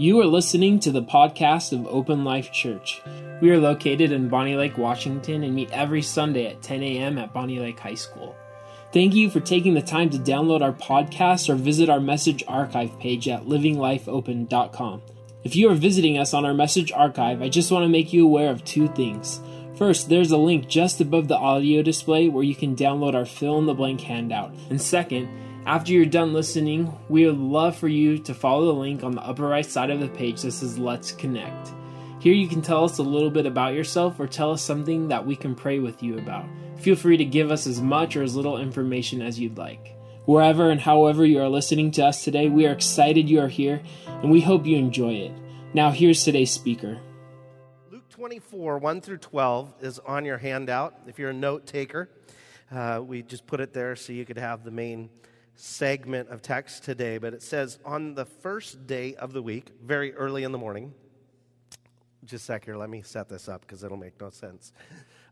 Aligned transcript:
You 0.00 0.18
are 0.22 0.26
listening 0.26 0.80
to 0.80 0.90
the 0.90 1.02
podcast 1.02 1.74
of 1.74 1.86
Open 1.86 2.24
Life 2.24 2.50
Church. 2.52 3.02
We 3.42 3.50
are 3.50 3.58
located 3.58 4.12
in 4.12 4.30
Bonney 4.30 4.56
Lake, 4.56 4.78
Washington, 4.78 5.44
and 5.44 5.54
meet 5.54 5.70
every 5.72 6.00
Sunday 6.00 6.46
at 6.46 6.62
10 6.62 6.82
a.m. 6.82 7.18
at 7.18 7.34
Bonney 7.34 7.58
Lake 7.58 7.78
High 7.78 7.96
School. 7.96 8.34
Thank 8.94 9.14
you 9.14 9.28
for 9.28 9.40
taking 9.40 9.74
the 9.74 9.82
time 9.82 10.08
to 10.08 10.18
download 10.18 10.62
our 10.62 10.72
podcast 10.72 11.50
or 11.50 11.54
visit 11.54 11.90
our 11.90 12.00
message 12.00 12.42
archive 12.48 12.98
page 12.98 13.28
at 13.28 13.44
livinglifeopen.com. 13.44 15.02
If 15.44 15.54
you 15.54 15.70
are 15.70 15.74
visiting 15.74 16.16
us 16.16 16.32
on 16.32 16.46
our 16.46 16.54
message 16.54 16.90
archive, 16.92 17.42
I 17.42 17.50
just 17.50 17.70
want 17.70 17.84
to 17.84 17.88
make 17.90 18.10
you 18.10 18.24
aware 18.24 18.48
of 18.48 18.64
two 18.64 18.88
things. 18.88 19.42
First, 19.76 20.08
there's 20.08 20.30
a 20.30 20.38
link 20.38 20.66
just 20.66 21.02
above 21.02 21.28
the 21.28 21.36
audio 21.36 21.82
display 21.82 22.30
where 22.30 22.42
you 22.42 22.54
can 22.54 22.74
download 22.74 23.12
our 23.12 23.26
fill 23.26 23.58
in 23.58 23.66
the 23.66 23.74
blank 23.74 24.00
handout. 24.00 24.54
And 24.70 24.80
second, 24.80 25.28
after 25.66 25.92
you're 25.92 26.06
done 26.06 26.32
listening, 26.32 26.96
we 27.08 27.26
would 27.26 27.38
love 27.38 27.76
for 27.76 27.88
you 27.88 28.18
to 28.18 28.34
follow 28.34 28.66
the 28.66 28.80
link 28.80 29.04
on 29.04 29.12
the 29.12 29.22
upper 29.22 29.46
right 29.46 29.64
side 29.64 29.90
of 29.90 30.00
the 30.00 30.08
page 30.08 30.42
that 30.42 30.52
says 30.52 30.78
Let's 30.78 31.12
Connect. 31.12 31.72
Here 32.18 32.34
you 32.34 32.48
can 32.48 32.62
tell 32.62 32.84
us 32.84 32.98
a 32.98 33.02
little 33.02 33.30
bit 33.30 33.46
about 33.46 33.74
yourself 33.74 34.18
or 34.18 34.26
tell 34.26 34.52
us 34.52 34.62
something 34.62 35.08
that 35.08 35.26
we 35.26 35.36
can 35.36 35.54
pray 35.54 35.78
with 35.78 36.02
you 36.02 36.18
about. 36.18 36.46
Feel 36.78 36.96
free 36.96 37.16
to 37.18 37.24
give 37.24 37.50
us 37.50 37.66
as 37.66 37.80
much 37.80 38.16
or 38.16 38.22
as 38.22 38.36
little 38.36 38.58
information 38.58 39.22
as 39.22 39.38
you'd 39.38 39.58
like. 39.58 39.96
Wherever 40.24 40.70
and 40.70 40.80
however 40.80 41.24
you 41.24 41.40
are 41.40 41.48
listening 41.48 41.90
to 41.92 42.06
us 42.06 42.24
today, 42.24 42.48
we 42.48 42.66
are 42.66 42.72
excited 42.72 43.28
you 43.28 43.40
are 43.40 43.48
here 43.48 43.82
and 44.06 44.30
we 44.30 44.40
hope 44.40 44.66
you 44.66 44.76
enjoy 44.76 45.12
it. 45.12 45.32
Now, 45.72 45.90
here's 45.90 46.24
today's 46.24 46.50
speaker. 46.50 46.98
Luke 47.90 48.08
24, 48.08 48.78
1 48.78 49.00
through 49.00 49.18
12 49.18 49.74
is 49.82 49.98
on 50.00 50.24
your 50.24 50.38
handout. 50.38 50.94
If 51.06 51.18
you're 51.18 51.30
a 51.30 51.34
note 51.34 51.66
taker, 51.66 52.10
uh, 52.70 53.00
we 53.04 53.22
just 53.22 53.46
put 53.46 53.60
it 53.60 53.72
there 53.72 53.96
so 53.96 54.12
you 54.12 54.24
could 54.24 54.38
have 54.38 54.64
the 54.64 54.70
main 54.70 55.10
segment 55.56 56.28
of 56.28 56.42
text 56.42 56.84
today, 56.84 57.18
but 57.18 57.34
it 57.34 57.42
says, 57.42 57.78
On 57.84 58.14
the 58.14 58.24
first 58.24 58.86
day 58.86 59.14
of 59.14 59.32
the 59.32 59.42
week, 59.42 59.70
very 59.82 60.14
early 60.14 60.44
in 60.44 60.52
the 60.52 60.58
morning, 60.58 60.94
just 62.24 62.44
a 62.44 62.46
sec 62.46 62.64
here, 62.64 62.76
let 62.76 62.90
me 62.90 63.02
set 63.02 63.28
this 63.28 63.48
up 63.48 63.62
because 63.62 63.82
it'll 63.82 63.96
make 63.96 64.20
no 64.20 64.30
sense. 64.30 64.72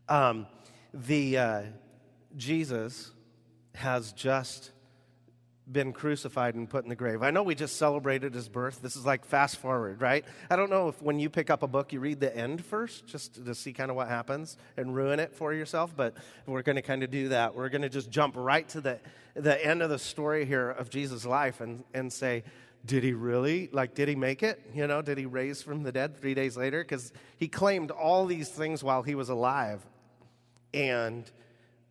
Um, 0.07 0.47
the 0.93 1.37
uh, 1.37 1.61
Jesus 2.35 3.11
has 3.75 4.11
just 4.13 4.71
been 5.71 5.93
crucified 5.93 6.55
and 6.55 6.69
put 6.69 6.83
in 6.83 6.89
the 6.89 6.95
grave. 6.95 7.21
I 7.21 7.31
know 7.31 7.43
we 7.43 7.55
just 7.55 7.77
celebrated 7.77 8.33
his 8.33 8.49
birth. 8.49 8.81
This 8.81 8.95
is 8.95 9.05
like 9.05 9.25
fast 9.25 9.57
forward, 9.57 10.01
right? 10.01 10.25
I 10.49 10.55
don't 10.55 10.69
know 10.69 10.89
if 10.89 11.01
when 11.01 11.19
you 11.19 11.29
pick 11.29 11.49
up 11.49 11.63
a 11.63 11.67
book, 11.67 11.93
you 11.93 11.99
read 11.99 12.19
the 12.19 12.35
end 12.35 12.65
first 12.65 13.05
just 13.05 13.45
to 13.45 13.55
see 13.55 13.73
kind 13.73 13.89
of 13.89 13.95
what 13.95 14.07
happens 14.07 14.57
and 14.77 14.95
ruin 14.95 15.19
it 15.19 15.35
for 15.35 15.53
yourself, 15.53 15.95
but 15.95 16.15
we're 16.45 16.63
going 16.63 16.77
to 16.77 16.81
kind 16.81 17.03
of 17.03 17.11
do 17.11 17.29
that. 17.29 17.55
We're 17.55 17.69
going 17.69 17.83
to 17.83 17.89
just 17.89 18.09
jump 18.09 18.35
right 18.37 18.67
to 18.69 18.81
the, 18.81 18.99
the 19.35 19.63
end 19.63 19.81
of 19.81 19.89
the 19.89 19.99
story 19.99 20.45
here 20.45 20.69
of 20.69 20.89
Jesus' 20.89 21.25
life 21.25 21.61
and, 21.61 21.83
and 21.93 22.11
say, 22.11 22.43
did 22.85 23.03
he 23.03 23.13
really? 23.13 23.69
Like, 23.71 23.93
did 23.93 24.07
he 24.07 24.15
make 24.15 24.41
it? 24.41 24.61
You 24.73 24.87
know, 24.87 25.01
did 25.01 25.17
he 25.17 25.25
raise 25.25 25.61
from 25.61 25.83
the 25.83 25.91
dead 25.91 26.17
three 26.17 26.33
days 26.33 26.55
later? 26.55 26.81
Because 26.81 27.11
he 27.37 27.47
claimed 27.47 27.91
all 27.91 28.25
these 28.25 28.49
things 28.49 28.83
while 28.83 29.03
he 29.03 29.15
was 29.15 29.29
alive. 29.29 29.85
And 30.73 31.29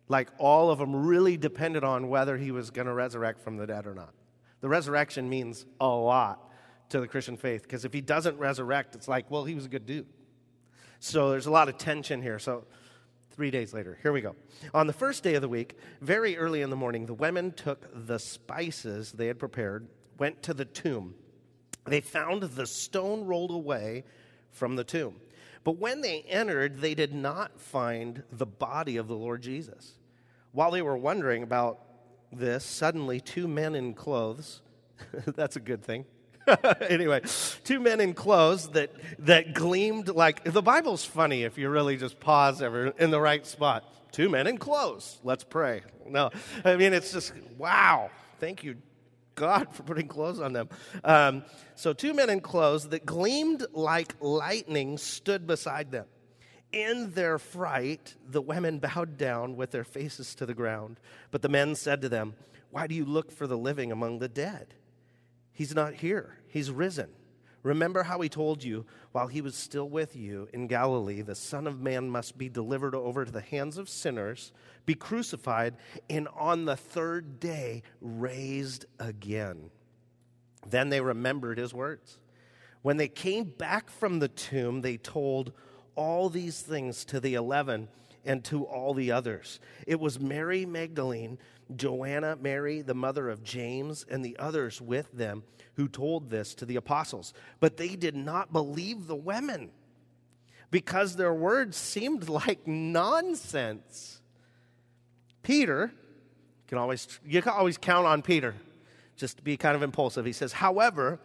like 0.09 0.29
all 0.39 0.71
of 0.71 0.79
them 0.79 0.93
really 0.95 1.37
depended 1.37 1.83
on 1.83 2.09
whether 2.09 2.35
he 2.35 2.51
was 2.51 2.71
going 2.71 2.87
to 2.87 2.93
resurrect 2.93 3.39
from 3.39 3.57
the 3.57 3.65
dead 3.65 3.85
or 3.87 3.93
not. 3.93 4.13
The 4.61 4.67
resurrection 4.67 5.29
means 5.29 5.65
a 5.79 5.87
lot 5.87 6.51
to 6.89 6.99
the 6.99 7.07
Christian 7.07 7.37
faith 7.37 7.61
because 7.63 7.85
if 7.85 7.93
he 7.93 8.01
doesn't 8.01 8.37
resurrect, 8.37 8.95
it's 8.95 9.07
like, 9.07 9.29
well, 9.29 9.45
he 9.45 9.55
was 9.55 9.65
a 9.65 9.69
good 9.69 9.85
dude. 9.85 10.07
So 10.99 11.29
there's 11.29 11.45
a 11.45 11.51
lot 11.51 11.69
of 11.69 11.77
tension 11.77 12.21
here. 12.21 12.39
So 12.39 12.65
three 13.31 13.51
days 13.51 13.73
later, 13.73 13.97
here 14.01 14.11
we 14.11 14.21
go. 14.21 14.35
On 14.73 14.87
the 14.87 14.93
first 14.93 15.23
day 15.23 15.35
of 15.35 15.41
the 15.41 15.47
week, 15.47 15.77
very 16.01 16.35
early 16.37 16.61
in 16.61 16.69
the 16.69 16.75
morning, 16.75 17.05
the 17.05 17.13
women 17.13 17.51
took 17.51 17.87
the 18.07 18.19
spices 18.19 19.11
they 19.11 19.27
had 19.27 19.39
prepared, 19.39 19.87
went 20.17 20.41
to 20.43 20.53
the 20.53 20.65
tomb. 20.65 21.13
They 21.85 22.01
found 22.01 22.43
the 22.43 22.67
stone 22.67 23.25
rolled 23.25 23.51
away 23.51 24.03
from 24.51 24.75
the 24.75 24.83
tomb. 24.83 25.15
But 25.63 25.77
when 25.77 26.01
they 26.01 26.21
entered, 26.23 26.79
they 26.79 26.95
did 26.95 27.13
not 27.13 27.61
find 27.61 28.23
the 28.31 28.45
body 28.45 28.97
of 28.97 29.07
the 29.07 29.15
Lord 29.15 29.41
Jesus. 29.41 29.98
While 30.51 30.71
they 30.71 30.81
were 30.81 30.97
wondering 30.97 31.43
about 31.43 31.79
this, 32.31 32.63
suddenly 32.63 33.19
two 33.19 33.47
men 33.47 33.75
in 33.75 33.93
clothes, 33.93 34.61
that's 35.25 35.55
a 35.55 35.59
good 35.59 35.83
thing. 35.83 36.05
anyway, 36.89 37.21
two 37.63 37.79
men 37.79 37.99
in 37.99 38.13
clothes 38.13 38.69
that, 38.69 38.91
that 39.19 39.53
gleamed 39.53 40.09
like 40.09 40.43
the 40.43 40.61
Bible's 40.61 41.05
funny 41.05 41.43
if 41.43 41.57
you 41.57 41.69
really 41.69 41.97
just 41.97 42.19
pause 42.19 42.61
ever 42.61 42.87
in 42.97 43.11
the 43.11 43.21
right 43.21 43.45
spot. 43.45 43.83
Two 44.11 44.29
men 44.29 44.47
in 44.47 44.57
clothes. 44.57 45.19
Let's 45.23 45.43
pray. 45.43 45.83
No, 46.07 46.31
I 46.65 46.75
mean, 46.75 46.93
it's 46.93 47.11
just, 47.11 47.33
wow. 47.57 48.09
Thank 48.39 48.63
you, 48.63 48.77
God, 49.35 49.73
for 49.73 49.83
putting 49.83 50.07
clothes 50.07 50.39
on 50.39 50.53
them. 50.53 50.69
Um, 51.03 51.43
so, 51.75 51.93
two 51.93 52.13
men 52.13 52.29
in 52.29 52.41
clothes 52.41 52.89
that 52.89 53.05
gleamed 53.05 53.65
like 53.73 54.15
lightning 54.19 54.97
stood 54.97 55.45
beside 55.45 55.91
them. 55.91 56.05
In 56.71 57.11
their 57.11 57.39
fright, 57.39 58.15
the 58.27 58.41
women 58.41 58.79
bowed 58.79 59.17
down 59.17 59.55
with 59.55 59.71
their 59.71 59.83
faces 59.83 60.35
to 60.35 60.45
the 60.45 60.53
ground. 60.53 60.99
But 61.31 61.41
the 61.41 61.49
men 61.49 61.75
said 61.75 62.01
to 62.01 62.09
them, 62.09 62.35
Why 62.69 62.85
do 62.85 62.93
you 62.93 63.05
look 63.05 63.31
for 63.31 63.47
the 63.47 63.57
living 63.57 63.91
among 63.91 64.19
the 64.19 64.27
dead? 64.27 64.75
He's 65.51 65.73
not 65.73 65.95
here, 65.95 66.37
he's 66.47 66.71
risen. 66.71 67.09
Remember 67.63 68.03
how 68.03 68.21
he 68.21 68.29
told 68.29 68.63
you 68.63 68.85
while 69.11 69.27
he 69.27 69.41
was 69.41 69.55
still 69.55 69.89
with 69.89 70.15
you 70.15 70.47
in 70.53 70.67
Galilee, 70.67 71.21
the 71.21 71.35
Son 71.35 71.67
of 71.67 71.81
Man 71.81 72.09
must 72.09 72.37
be 72.37 72.47
delivered 72.47 72.95
over 72.95 73.25
to 73.25 73.31
the 73.31 73.41
hands 73.41 73.77
of 73.77 73.89
sinners, 73.89 74.53
be 74.85 74.95
crucified, 74.95 75.75
and 76.09 76.29
on 76.37 76.63
the 76.65 76.77
third 76.77 77.39
day 77.39 77.83
raised 77.99 78.85
again. 78.97 79.71
Then 80.65 80.89
they 80.89 81.01
remembered 81.01 81.57
his 81.57 81.73
words. 81.73 82.17
When 82.81 82.95
they 82.95 83.09
came 83.09 83.43
back 83.43 83.89
from 83.89 84.19
the 84.19 84.29
tomb, 84.29 84.81
they 84.81 84.95
told 84.95 85.51
all 85.99 86.29
these 86.29 86.61
things 86.61 87.03
to 87.05 87.19
the 87.19 87.33
eleven 87.33 87.89
and 88.23 88.43
to 88.45 88.63
all 88.63 88.93
the 88.93 89.11
others. 89.11 89.59
It 89.85 89.99
was 89.99 90.19
Mary 90.19 90.65
Magdalene, 90.65 91.37
Joanna, 91.75 92.37
Mary, 92.41 92.81
the 92.81 92.93
mother 92.93 93.29
of 93.29 93.43
James, 93.43 94.05
and 94.09 94.23
the 94.23 94.37
others 94.39 94.81
with 94.81 95.11
them 95.11 95.43
who 95.75 95.87
told 95.87 96.29
this 96.29 96.53
to 96.55 96.65
the 96.65 96.77
apostles. 96.77 97.33
But 97.59 97.77
they 97.77 97.95
did 97.95 98.15
not 98.15 98.53
believe 98.53 99.07
the 99.07 99.15
women 99.15 99.71
because 100.71 101.15
their 101.15 101.33
words 101.33 101.75
seemed 101.75 102.29
like 102.29 102.65
nonsense. 102.65 104.21
Peter, 105.43 105.91
you 105.93 106.67
can 106.67 106.77
always, 106.77 107.19
you 107.25 107.41
can 107.41 107.53
always 107.53 107.77
count 107.77 108.05
on 108.05 108.21
Peter 108.21 108.55
just 109.17 109.37
to 109.37 109.43
be 109.43 109.57
kind 109.57 109.75
of 109.75 109.83
impulsive. 109.83 110.25
He 110.25 110.33
says, 110.33 110.53
however, 110.53 111.19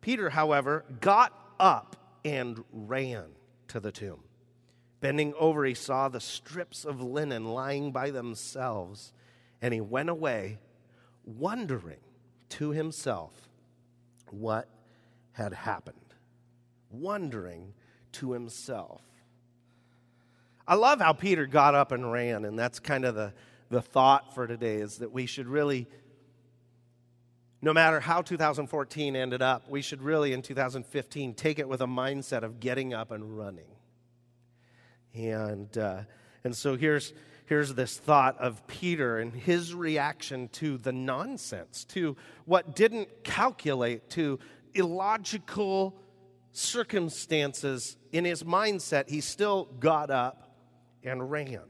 Peter, 0.00 0.30
however, 0.30 0.84
got 1.00 1.32
up 1.58 1.96
and 2.24 2.62
ran 2.72 3.24
to 3.68 3.80
the 3.80 3.92
tomb. 3.92 4.20
Bending 5.00 5.32
over, 5.38 5.64
he 5.64 5.74
saw 5.74 6.08
the 6.08 6.20
strips 6.20 6.84
of 6.84 7.00
linen 7.00 7.44
lying 7.44 7.92
by 7.92 8.10
themselves, 8.10 9.12
and 9.62 9.72
he 9.72 9.80
went 9.80 10.08
away, 10.08 10.58
wondering 11.24 12.00
to 12.48 12.70
himself 12.70 13.48
what 14.30 14.68
had 15.32 15.52
happened. 15.52 15.96
Wondering 16.90 17.74
to 18.12 18.32
himself. 18.32 19.02
I 20.66 20.74
love 20.74 21.00
how 21.00 21.12
Peter 21.12 21.46
got 21.46 21.74
up 21.74 21.92
and 21.92 22.10
ran, 22.10 22.44
and 22.44 22.58
that's 22.58 22.78
kind 22.80 23.04
of 23.04 23.14
the, 23.14 23.32
the 23.70 23.80
thought 23.80 24.34
for 24.34 24.46
today 24.46 24.76
is 24.76 24.98
that 24.98 25.12
we 25.12 25.26
should 25.26 25.46
really, 25.46 25.86
no 27.60 27.72
matter 27.72 28.00
how 28.00 28.22
2014 28.22 29.16
ended 29.16 29.42
up, 29.42 29.68
we 29.68 29.82
should 29.82 30.02
really 30.02 30.32
in 30.32 30.42
2015 30.42 31.34
take 31.34 31.58
it 31.58 31.68
with 31.68 31.80
a 31.80 31.86
mindset 31.86 32.42
of 32.42 32.60
getting 32.60 32.94
up 32.94 33.10
and 33.10 33.36
running. 33.36 33.66
And, 35.14 35.76
uh, 35.76 36.02
and 36.44 36.56
so 36.56 36.76
here's, 36.76 37.12
here's 37.46 37.74
this 37.74 37.98
thought 37.98 38.38
of 38.38 38.64
Peter 38.68 39.18
and 39.18 39.32
his 39.32 39.74
reaction 39.74 40.48
to 40.48 40.78
the 40.78 40.92
nonsense, 40.92 41.84
to 41.86 42.16
what 42.44 42.76
didn't 42.76 43.24
calculate, 43.24 44.08
to 44.10 44.38
illogical 44.74 46.00
circumstances 46.52 47.96
in 48.12 48.24
his 48.24 48.44
mindset. 48.44 49.08
He 49.08 49.20
still 49.20 49.64
got 49.80 50.10
up 50.10 50.56
and 51.02 51.30
ran. 51.30 51.62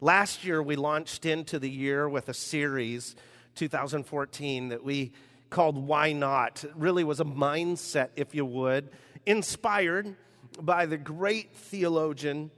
Last 0.00 0.44
year, 0.44 0.60
we 0.60 0.74
launched 0.74 1.24
into 1.24 1.60
the 1.60 1.70
year 1.70 2.08
with 2.08 2.28
a 2.28 2.34
series, 2.34 3.14
2014, 3.54 4.68
that 4.68 4.84
we 4.84 5.12
called 5.50 5.76
Why 5.76 6.12
Not. 6.12 6.64
It 6.64 6.72
really 6.76 7.04
was 7.04 7.20
a 7.20 7.24
mindset, 7.24 8.10
if 8.16 8.34
you 8.34 8.44
would, 8.44 8.90
inspired 9.26 10.16
by 10.60 10.86
the 10.86 10.96
great 10.96 11.54
theologian 11.54 12.50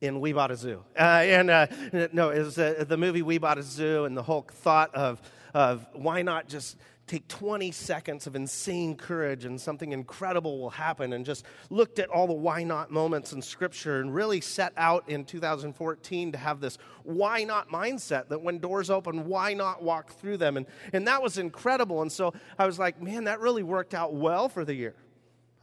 in 0.00 0.20
We 0.20 0.32
Bought 0.32 0.50
a 0.50 0.56
Zoo. 0.56 0.82
Uh, 0.98 1.02
and 1.02 1.50
uh, 1.50 1.66
no, 2.12 2.30
it 2.30 2.38
was 2.38 2.58
uh, 2.58 2.84
the 2.86 2.96
movie 2.96 3.22
We 3.22 3.38
Bought 3.38 3.58
a 3.58 3.62
Zoo 3.62 4.04
and 4.04 4.16
the 4.16 4.22
whole 4.22 4.42
thought 4.42 4.94
of, 4.94 5.20
of 5.52 5.86
why 5.92 6.22
not 6.22 6.48
just 6.48 6.76
take 7.10 7.26
20 7.26 7.72
seconds 7.72 8.28
of 8.28 8.36
insane 8.36 8.94
courage 8.94 9.44
and 9.44 9.60
something 9.60 9.90
incredible 9.90 10.60
will 10.60 10.70
happen 10.70 11.12
and 11.12 11.26
just 11.26 11.44
looked 11.68 11.98
at 11.98 12.08
all 12.08 12.28
the 12.28 12.32
why 12.32 12.62
not 12.62 12.92
moments 12.92 13.32
in 13.32 13.42
scripture 13.42 14.00
and 14.00 14.14
really 14.14 14.40
set 14.40 14.72
out 14.76 15.08
in 15.08 15.24
2014 15.24 16.30
to 16.30 16.38
have 16.38 16.60
this 16.60 16.78
why 17.02 17.42
not 17.42 17.68
mindset 17.68 18.28
that 18.28 18.40
when 18.40 18.58
doors 18.58 18.90
open 18.90 19.26
why 19.26 19.52
not 19.52 19.82
walk 19.82 20.12
through 20.12 20.36
them? 20.36 20.56
And, 20.56 20.66
and 20.92 21.08
that 21.08 21.20
was 21.20 21.36
incredible. 21.36 22.00
And 22.00 22.12
so 22.12 22.32
i 22.60 22.64
was 22.64 22.78
like 22.78 23.02
man 23.02 23.24
that 23.24 23.40
really 23.40 23.64
worked 23.64 23.92
out 23.92 24.14
well 24.14 24.48
for 24.48 24.64
the 24.64 24.74
year. 24.74 24.94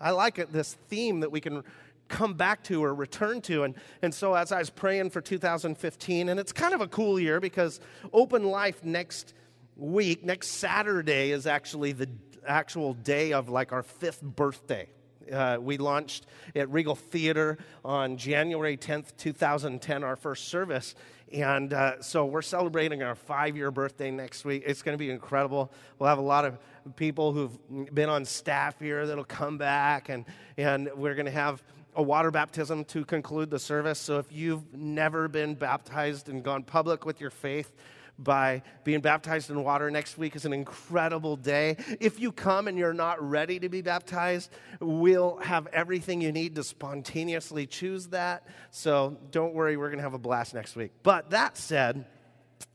I 0.02 0.12
like 0.12 0.40
it 0.40 0.52
this 0.52 0.74
theme 0.90 1.22
that 1.22 1.32
we 1.32 1.40
can 1.40 1.64
come 2.10 2.34
back 2.34 2.62
to 2.66 2.84
or 2.84 2.94
return 2.94 3.42
to. 3.44 3.64
And, 3.64 3.76
and 4.02 4.14
so 4.14 4.34
as 4.34 4.52
I 4.52 4.60
was 4.60 4.70
praying 4.70 5.12
for 5.12 5.22
2015, 5.22 6.30
and 6.30 6.40
it's 6.40 6.52
kind 6.52 6.74
of 6.74 6.82
a 6.82 6.88
cool 6.88 7.18
year 7.20 7.40
because 7.40 7.80
Open 8.12 8.44
Life 8.44 8.84
next 8.84 9.34
week, 9.78 10.26
next 10.26 10.48
Saturday, 10.50 11.32
is 11.32 11.48
actually 11.48 11.92
the 11.94 12.10
actual 12.46 12.94
day 12.94 13.34
of 13.34 13.50
like 13.50 13.72
our 13.72 13.84
fifth 13.84 14.22
birthday. 14.22 14.90
Uh, 15.32 15.58
we 15.60 15.78
launched 15.78 16.26
at 16.56 16.70
Regal 16.70 16.96
Theater 16.96 17.58
on 17.84 18.18
January 18.18 18.78
10th, 18.78 19.16
2010, 19.18 20.04
our 20.04 20.16
first 20.16 20.48
service. 20.48 20.96
And 21.34 21.74
uh, 21.74 22.02
so 22.02 22.26
we're 22.26 22.42
celebrating 22.42 23.04
our 23.04 23.16
five 23.16 23.58
year 23.58 23.70
birthday 23.70 24.12
next 24.12 24.46
week. 24.46 24.64
It's 24.66 24.82
going 24.82 24.94
to 24.94 24.98
be 24.98 25.10
incredible. 25.10 25.72
We'll 26.00 26.10
have 26.10 26.20
a 26.20 26.22
lot 26.22 26.46
of 26.46 26.58
people 26.96 27.34
who've 27.34 27.94
been 27.94 28.10
on 28.10 28.24
staff 28.24 28.80
here 28.80 29.06
that'll 29.06 29.26
come 29.26 29.58
back, 29.58 30.08
and, 30.08 30.24
and 30.56 30.90
we're 30.96 31.16
going 31.16 31.26
to 31.26 31.32
have 31.32 31.62
a 31.96 32.02
water 32.02 32.32
baptism 32.32 32.86
to 32.86 33.04
conclude 33.04 33.50
the 33.50 33.60
service. 33.60 34.00
So 34.00 34.20
if 34.20 34.32
you've 34.32 34.74
never 34.74 35.28
been 35.28 35.56
baptized 35.56 36.30
and 36.30 36.44
gone 36.44 36.64
public 36.64 37.06
with 37.06 37.20
your 37.20 37.32
faith, 37.32 37.74
by 38.19 38.64
being 38.84 39.02
baptized 39.02 39.50
in 39.50 39.64
water 39.64 39.92
next 39.92 40.18
week 40.18 40.36
is 40.36 40.46
an 40.46 40.54
incredible 40.54 41.36
day. 41.36 41.78
If 42.00 42.19
you 42.19 42.31
come 42.31 42.68
and 42.68 42.78
you're 42.78 42.94
not 42.94 43.22
ready 43.22 43.60
to 43.60 43.69
be 43.69 43.81
baptized, 43.81 44.52
we'll 44.80 45.38
have 45.38 45.68
everything 45.68 46.22
you 46.22 46.31
need 46.31 46.56
to 46.56 46.64
spontaneously 46.64 47.68
choose 47.68 48.08
that. 48.08 48.48
So 48.72 49.18
don't 49.31 49.54
worry, 49.54 49.78
we're 49.78 49.90
going 49.90 50.00
to 50.00 50.04
have 50.04 50.14
a 50.14 50.19
blast 50.19 50.54
next 50.54 50.75
week. 50.75 50.92
But 51.04 51.30
that 51.30 51.58
said, 51.58 52.06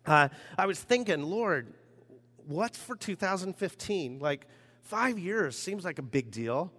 uh, 0.07 0.29
I 0.57 0.67
was 0.67 0.81
thinking, 0.81 1.23
Lord, 1.23 1.73
what's 2.47 2.79
for 2.79 2.97
2015? 2.97 4.19
Like, 4.19 4.47
five 4.83 5.19
years 5.19 5.57
seems 5.59 5.85
like 5.85 5.99
a 5.99 6.03
big 6.03 6.31
deal 6.31 6.73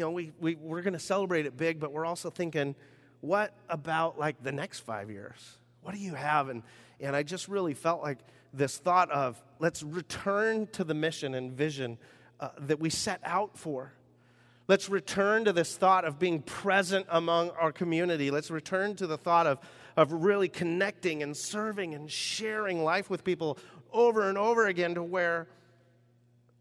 you 0.00 0.06
know, 0.06 0.12
we, 0.12 0.32
we, 0.40 0.54
we're 0.54 0.80
going 0.80 0.94
to 0.94 0.98
celebrate 0.98 1.44
it 1.44 1.58
big, 1.58 1.78
but 1.78 1.92
we're 1.92 2.06
also 2.06 2.30
thinking, 2.30 2.74
what 3.20 3.54
about 3.68 4.18
like 4.18 4.42
the 4.42 4.50
next 4.50 4.80
five 4.80 5.10
years? 5.10 5.58
What 5.82 5.94
do 5.94 6.00
you 6.00 6.14
have? 6.14 6.48
And, 6.48 6.62
and 7.00 7.16
I 7.16 7.22
just 7.22 7.48
really 7.48 7.74
felt 7.74 8.02
like 8.02 8.18
this 8.52 8.78
thought 8.78 9.10
of 9.10 9.42
let's 9.58 9.82
return 9.82 10.66
to 10.72 10.84
the 10.84 10.94
mission 10.94 11.34
and 11.34 11.52
vision 11.52 11.98
uh, 12.40 12.48
that 12.58 12.80
we 12.80 12.90
set 12.90 13.20
out 13.24 13.56
for. 13.56 13.92
Let's 14.68 14.88
return 14.88 15.44
to 15.46 15.52
this 15.52 15.76
thought 15.76 16.04
of 16.04 16.18
being 16.18 16.42
present 16.42 17.06
among 17.08 17.50
our 17.50 17.72
community. 17.72 18.30
Let's 18.30 18.50
return 18.50 18.94
to 18.96 19.06
the 19.06 19.18
thought 19.18 19.46
of, 19.46 19.58
of 19.96 20.12
really 20.12 20.48
connecting 20.48 21.22
and 21.22 21.36
serving 21.36 21.94
and 21.94 22.10
sharing 22.10 22.84
life 22.84 23.10
with 23.10 23.24
people 23.24 23.58
over 23.92 24.28
and 24.28 24.38
over 24.38 24.68
again 24.68 24.94
to 24.94 25.02
where 25.02 25.48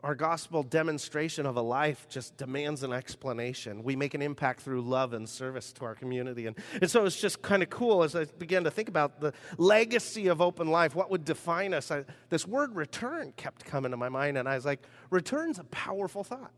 our 0.01 0.16
gospel 0.16 0.63
demonstration 0.63 1.46
of 1.46 1.57
a 1.57 1.62
life 1.62 2.07
just 2.07 2.38
demands 2.38 2.84
an 2.84 2.94
explanation. 2.94 3.84
We 3.84 3.98
make 3.98 4.13
an 4.13 4.22
impact 4.22 4.62
through 4.62 4.81
love 4.81 5.12
and 5.12 5.28
service 5.28 5.74
to 5.74 5.86
our 5.86 5.94
community. 5.94 6.48
And, 6.48 6.56
and 6.81 6.90
so 6.90 7.04
it's 7.04 7.19
just 7.19 7.42
kind 7.42 7.62
of 7.62 7.69
cool 7.69 8.04
as 8.04 8.16
I 8.16 8.24
began 8.24 8.63
to 8.63 8.72
think 8.72 8.88
about 8.88 9.19
the 9.19 9.34
legacy 9.57 10.28
of 10.28 10.40
open 10.40 10.69
life, 10.69 10.96
what 10.96 11.12
would 11.12 11.25
define 11.25 11.74
us. 11.74 11.92
I, 11.92 12.06
this 12.30 12.48
word 12.48 12.75
return 12.78 13.34
kept 13.36 13.66
coming 13.66 13.92
to 13.92 13.98
my 13.98 14.07
mind, 14.07 14.38
and 14.38 14.48
I 14.48 14.56
was 14.56 14.66
like, 14.66 14.81
return's 15.10 15.60
a 15.60 15.66
powerful 15.66 16.24
thought. 16.24 16.54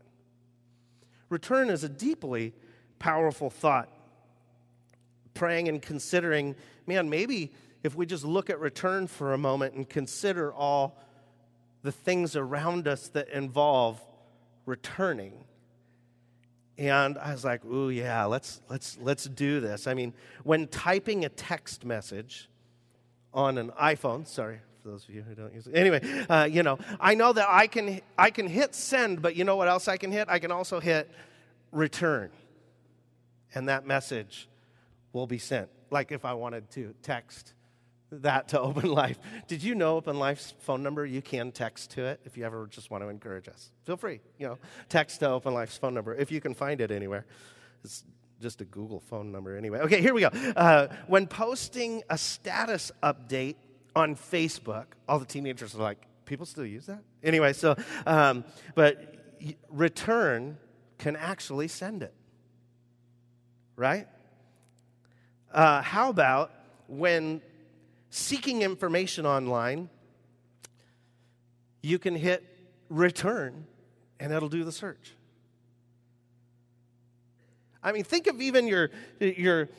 Return 1.28 1.68
is 1.68 1.82
a 1.82 1.88
deeply 1.88 2.54
powerful 3.00 3.50
thought. 3.50 3.88
Praying 5.34 5.68
and 5.68 5.82
considering, 5.82 6.54
man, 6.86 7.10
maybe 7.10 7.52
if 7.82 7.96
we 7.96 8.06
just 8.06 8.24
look 8.24 8.50
at 8.50 8.60
return 8.60 9.08
for 9.08 9.32
a 9.32 9.38
moment 9.38 9.74
and 9.74 9.88
consider 9.88 10.52
all 10.52 10.96
the 11.82 11.92
things 11.92 12.36
around 12.36 12.88
us 12.88 13.08
that 13.08 13.28
involve 13.28 14.00
returning. 14.66 15.44
And 16.78 17.18
I 17.18 17.32
was 17.32 17.44
like, 17.44 17.64
"Ooh, 17.64 17.90
yeah, 17.90 18.24
let's 18.24 18.60
let's 18.68 18.96
let's 19.00 19.24
do 19.24 19.60
this." 19.60 19.86
I 19.86 19.94
mean, 19.94 20.14
when 20.44 20.68
typing 20.68 21.24
a 21.24 21.28
text 21.28 21.84
message 21.84 22.48
on 23.34 23.58
an 23.58 23.70
iPhone, 23.70 24.26
sorry 24.26 24.60
for 24.82 24.88
those 24.88 25.08
of 25.08 25.14
you 25.14 25.22
who 25.22 25.34
don't 25.34 25.54
use 25.54 25.66
it. 25.66 25.74
Anyway, 25.74 26.00
uh, 26.28 26.48
you 26.50 26.62
know, 26.62 26.78
I 27.00 27.14
know 27.14 27.32
that 27.32 27.46
I 27.48 27.66
can 27.66 28.00
I 28.18 28.30
can 28.30 28.46
hit 28.46 28.74
send, 28.74 29.22
but 29.22 29.36
you 29.36 29.44
know 29.44 29.56
what 29.56 29.68
else 29.68 29.88
I 29.88 29.96
can 29.96 30.10
hit? 30.10 30.28
I 30.28 30.38
can 30.38 30.50
also 30.50 30.80
hit 30.80 31.10
return, 31.70 32.30
and 33.54 33.68
that 33.68 33.86
message 33.86 34.48
will 35.12 35.26
be 35.26 35.38
sent. 35.38 35.68
Like 35.90 36.10
if 36.10 36.24
I 36.24 36.34
wanted 36.34 36.70
to 36.72 36.94
text 37.02 37.54
that 38.12 38.48
to 38.48 38.60
Open 38.68 38.90
Life. 38.90 39.18
Did 39.48 39.62
you 39.62 39.74
know 39.74 39.96
Open 39.96 40.18
Life's 40.18 40.54
phone 40.60 40.82
number? 40.82 41.04
You 41.06 41.22
can 41.22 41.52
text 41.52 41.92
to 41.92 42.04
it 42.04 42.20
if 42.24 42.36
you 42.36 42.44
ever 42.44 42.66
just 42.66 42.90
want 42.90 43.02
to 43.02 43.08
encourage 43.08 43.48
us. 43.48 43.70
Feel 43.84 43.96
free, 43.96 44.20
you 44.38 44.46
know, 44.46 44.58
text 44.88 45.20
to 45.20 45.30
Open 45.30 45.54
Life's 45.54 45.76
phone 45.76 45.94
number 45.94 46.14
if 46.14 46.30
you 46.30 46.40
can 46.40 46.54
find 46.54 46.80
it 46.80 46.90
anywhere. 46.90 47.24
It's 47.84 48.04
just 48.40 48.60
a 48.60 48.64
Google 48.64 49.00
phone 49.00 49.32
number 49.32 49.56
anyway. 49.56 49.80
Okay, 49.80 50.00
here 50.00 50.14
we 50.14 50.20
go. 50.20 50.28
Uh, 50.28 50.88
when 51.06 51.26
posting 51.26 52.02
a 52.10 52.18
status 52.18 52.92
update 53.02 53.56
on 53.94 54.16
Facebook, 54.16 54.86
all 55.08 55.18
the 55.18 55.24
teenagers 55.24 55.74
are 55.74 55.82
like, 55.82 55.98
people 56.24 56.46
still 56.46 56.66
use 56.66 56.86
that? 56.86 57.02
Anyway, 57.22 57.52
so, 57.52 57.76
um, 58.06 58.44
but 58.74 59.16
return 59.70 60.58
can 60.98 61.16
actually 61.16 61.68
send 61.68 62.02
it, 62.02 62.14
right? 63.76 64.06
Uh, 65.52 65.82
how 65.82 66.10
about 66.10 66.50
when 66.88 67.40
seeking 68.12 68.60
information 68.60 69.24
online, 69.24 69.88
you 71.82 71.98
can 71.98 72.14
hit 72.14 72.44
return 72.90 73.66
and 74.20 74.32
it'll 74.32 74.50
do 74.50 74.64
the 74.64 74.70
search. 74.70 75.14
I 77.82 77.90
mean, 77.90 78.04
think 78.04 78.26
of 78.26 78.40
even 78.40 78.68
your, 78.68 78.90
your 79.18 79.70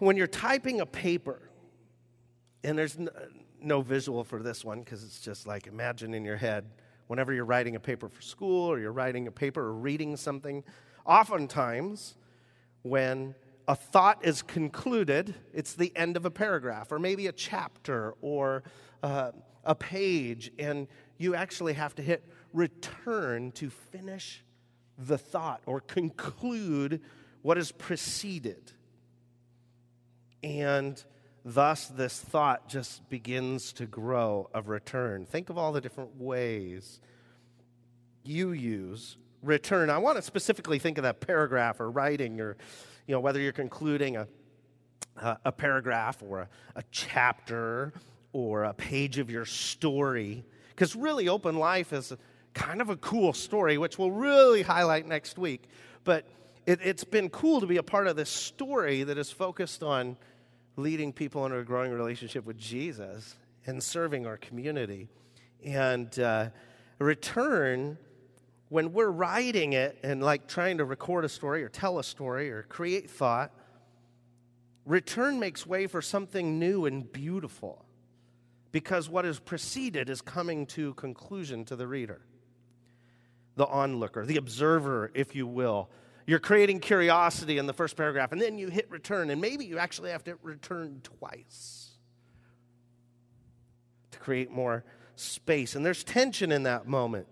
when 0.00 0.16
you're 0.16 0.26
typing 0.26 0.80
a 0.80 0.86
paper, 0.86 1.40
and 2.64 2.76
there's 2.76 2.98
no, 2.98 3.10
no 3.62 3.80
visual 3.80 4.24
for 4.24 4.42
this 4.42 4.64
one 4.64 4.80
because 4.80 5.04
it's 5.04 5.20
just 5.20 5.46
like 5.46 5.68
imagine 5.68 6.12
in 6.12 6.24
your 6.24 6.36
head 6.36 6.66
whenever 7.06 7.32
you're 7.32 7.44
writing 7.44 7.76
a 7.76 7.80
paper 7.80 8.08
for 8.08 8.20
school 8.20 8.70
or 8.70 8.80
you're 8.80 8.92
writing 8.92 9.28
a 9.28 9.32
paper 9.32 9.62
or 9.62 9.74
reading 9.74 10.16
something, 10.16 10.64
oftentimes 11.06 12.16
when 12.82 13.32
a 13.68 13.74
thought 13.74 14.24
is 14.24 14.42
concluded, 14.42 15.34
it's 15.52 15.74
the 15.74 15.92
end 15.96 16.16
of 16.16 16.24
a 16.24 16.30
paragraph, 16.30 16.92
or 16.92 16.98
maybe 16.98 17.26
a 17.26 17.32
chapter, 17.32 18.14
or 18.20 18.62
uh, 19.02 19.32
a 19.64 19.74
page, 19.74 20.52
and 20.58 20.86
you 21.18 21.34
actually 21.34 21.72
have 21.72 21.94
to 21.96 22.02
hit 22.02 22.24
return 22.52 23.50
to 23.52 23.68
finish 23.70 24.44
the 24.98 25.18
thought 25.18 25.62
or 25.66 25.80
conclude 25.80 27.00
what 27.42 27.56
has 27.56 27.72
preceded. 27.72 28.72
And 30.42 31.02
thus, 31.44 31.86
this 31.88 32.20
thought 32.20 32.68
just 32.68 33.08
begins 33.08 33.72
to 33.74 33.86
grow 33.86 34.48
of 34.54 34.68
return. 34.68 35.26
Think 35.26 35.50
of 35.50 35.58
all 35.58 35.72
the 35.72 35.80
different 35.80 36.16
ways 36.16 37.00
you 38.22 38.52
use 38.52 39.16
return. 39.42 39.90
I 39.90 39.98
want 39.98 40.16
to 40.16 40.22
specifically 40.22 40.78
think 40.78 40.98
of 40.98 41.02
that 41.02 41.20
paragraph 41.20 41.80
or 41.80 41.90
writing 41.90 42.40
or 42.40 42.56
you 43.06 43.14
know, 43.14 43.20
whether 43.20 43.40
you're 43.40 43.52
concluding 43.52 44.16
a, 44.16 44.26
a, 45.16 45.38
a 45.46 45.52
paragraph 45.52 46.22
or 46.22 46.40
a, 46.40 46.48
a 46.76 46.82
chapter 46.90 47.92
or 48.32 48.64
a 48.64 48.74
page 48.74 49.18
of 49.18 49.30
your 49.30 49.44
story, 49.44 50.44
because 50.70 50.94
really, 50.94 51.28
open 51.28 51.56
life 51.56 51.92
is 51.92 52.12
kind 52.52 52.80
of 52.80 52.90
a 52.90 52.96
cool 52.96 53.32
story, 53.32 53.78
which 53.78 53.98
we'll 53.98 54.10
really 54.10 54.62
highlight 54.62 55.06
next 55.06 55.38
week. 55.38 55.64
But 56.04 56.26
it, 56.66 56.80
has 56.80 57.04
been 57.04 57.28
cool 57.28 57.60
to 57.60 57.66
be 57.66 57.76
a 57.76 57.82
part 57.82 58.08
of 58.08 58.16
this 58.16 58.30
story 58.30 59.04
that 59.04 59.18
is 59.18 59.30
focused 59.30 59.82
on 59.82 60.16
leading 60.76 61.12
people 61.12 61.46
into 61.46 61.58
a 61.58 61.64
growing 61.64 61.92
relationship 61.92 62.44
with 62.44 62.58
Jesus 62.58 63.36
and 63.66 63.82
serving 63.82 64.26
our 64.26 64.36
community. 64.36 65.08
And 65.64 66.18
uh, 66.18 66.50
return 66.98 67.98
when 68.68 68.92
we're 68.92 69.10
writing 69.10 69.72
it 69.74 69.98
and 70.02 70.22
like 70.22 70.48
trying 70.48 70.78
to 70.78 70.84
record 70.84 71.24
a 71.24 71.28
story 71.28 71.62
or 71.62 71.68
tell 71.68 71.98
a 71.98 72.04
story 72.04 72.50
or 72.50 72.62
create 72.64 73.08
thought, 73.08 73.52
return 74.84 75.38
makes 75.38 75.66
way 75.66 75.86
for 75.86 76.02
something 76.02 76.58
new 76.58 76.86
and 76.86 77.12
beautiful 77.12 77.84
because 78.72 79.08
what 79.08 79.24
is 79.24 79.38
preceded 79.38 80.10
is 80.10 80.20
coming 80.20 80.66
to 80.66 80.94
conclusion 80.94 81.64
to 81.64 81.76
the 81.76 81.86
reader, 81.86 82.20
the 83.54 83.66
onlooker, 83.66 84.26
the 84.26 84.36
observer, 84.36 85.10
if 85.14 85.34
you 85.34 85.46
will. 85.46 85.88
You're 86.26 86.40
creating 86.40 86.80
curiosity 86.80 87.58
in 87.58 87.66
the 87.66 87.72
first 87.72 87.96
paragraph, 87.96 88.32
and 88.32 88.40
then 88.40 88.58
you 88.58 88.68
hit 88.68 88.90
return, 88.90 89.30
and 89.30 89.40
maybe 89.40 89.64
you 89.64 89.78
actually 89.78 90.10
have 90.10 90.24
to 90.24 90.36
return 90.42 91.00
twice 91.02 91.90
to 94.10 94.18
create 94.18 94.50
more 94.50 94.84
space. 95.14 95.76
And 95.76 95.86
there's 95.86 96.02
tension 96.02 96.50
in 96.50 96.64
that 96.64 96.88
moment. 96.88 97.28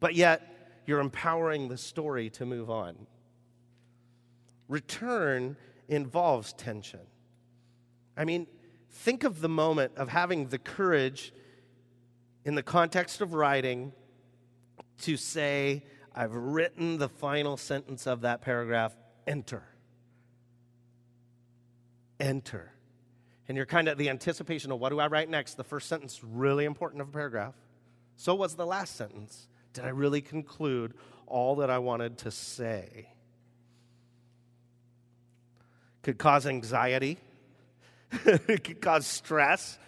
But 0.00 0.14
yet, 0.14 0.82
you're 0.86 1.00
empowering 1.00 1.68
the 1.68 1.76
story 1.76 2.30
to 2.30 2.46
move 2.46 2.70
on. 2.70 3.06
Return 4.68 5.56
involves 5.88 6.52
tension. 6.54 7.00
I 8.16 8.24
mean, 8.24 8.46
think 8.90 9.24
of 9.24 9.40
the 9.40 9.48
moment 9.48 9.92
of 9.96 10.08
having 10.08 10.48
the 10.48 10.58
courage 10.58 11.32
in 12.44 12.54
the 12.54 12.62
context 12.62 13.20
of 13.20 13.34
writing 13.34 13.92
to 15.02 15.16
say, 15.16 15.84
I've 16.14 16.34
written 16.34 16.98
the 16.98 17.08
final 17.08 17.56
sentence 17.56 18.06
of 18.06 18.22
that 18.22 18.40
paragraph, 18.42 18.96
enter. 19.26 19.62
Enter. 22.18 22.72
And 23.48 23.56
you're 23.56 23.66
kind 23.66 23.88
of 23.88 23.98
the 23.98 24.08
anticipation 24.10 24.70
of 24.72 24.78
what 24.78 24.90
do 24.90 25.00
I 25.00 25.08
write 25.08 25.28
next? 25.28 25.54
The 25.54 25.64
first 25.64 25.88
sentence, 25.88 26.20
really 26.22 26.64
important 26.64 27.02
of 27.02 27.08
a 27.08 27.12
paragraph. 27.12 27.54
So 28.16 28.34
was 28.34 28.54
the 28.54 28.66
last 28.66 28.96
sentence. 28.96 29.48
Did 29.72 29.84
I 29.84 29.88
really 29.88 30.20
conclude 30.20 30.94
all 31.26 31.56
that 31.56 31.70
I 31.70 31.78
wanted 31.78 32.18
to 32.18 32.30
say? 32.30 33.08
Could 36.02 36.18
cause 36.18 36.46
anxiety, 36.46 37.18
it 38.24 38.64
could 38.64 38.80
cause 38.80 39.06
stress. 39.06 39.78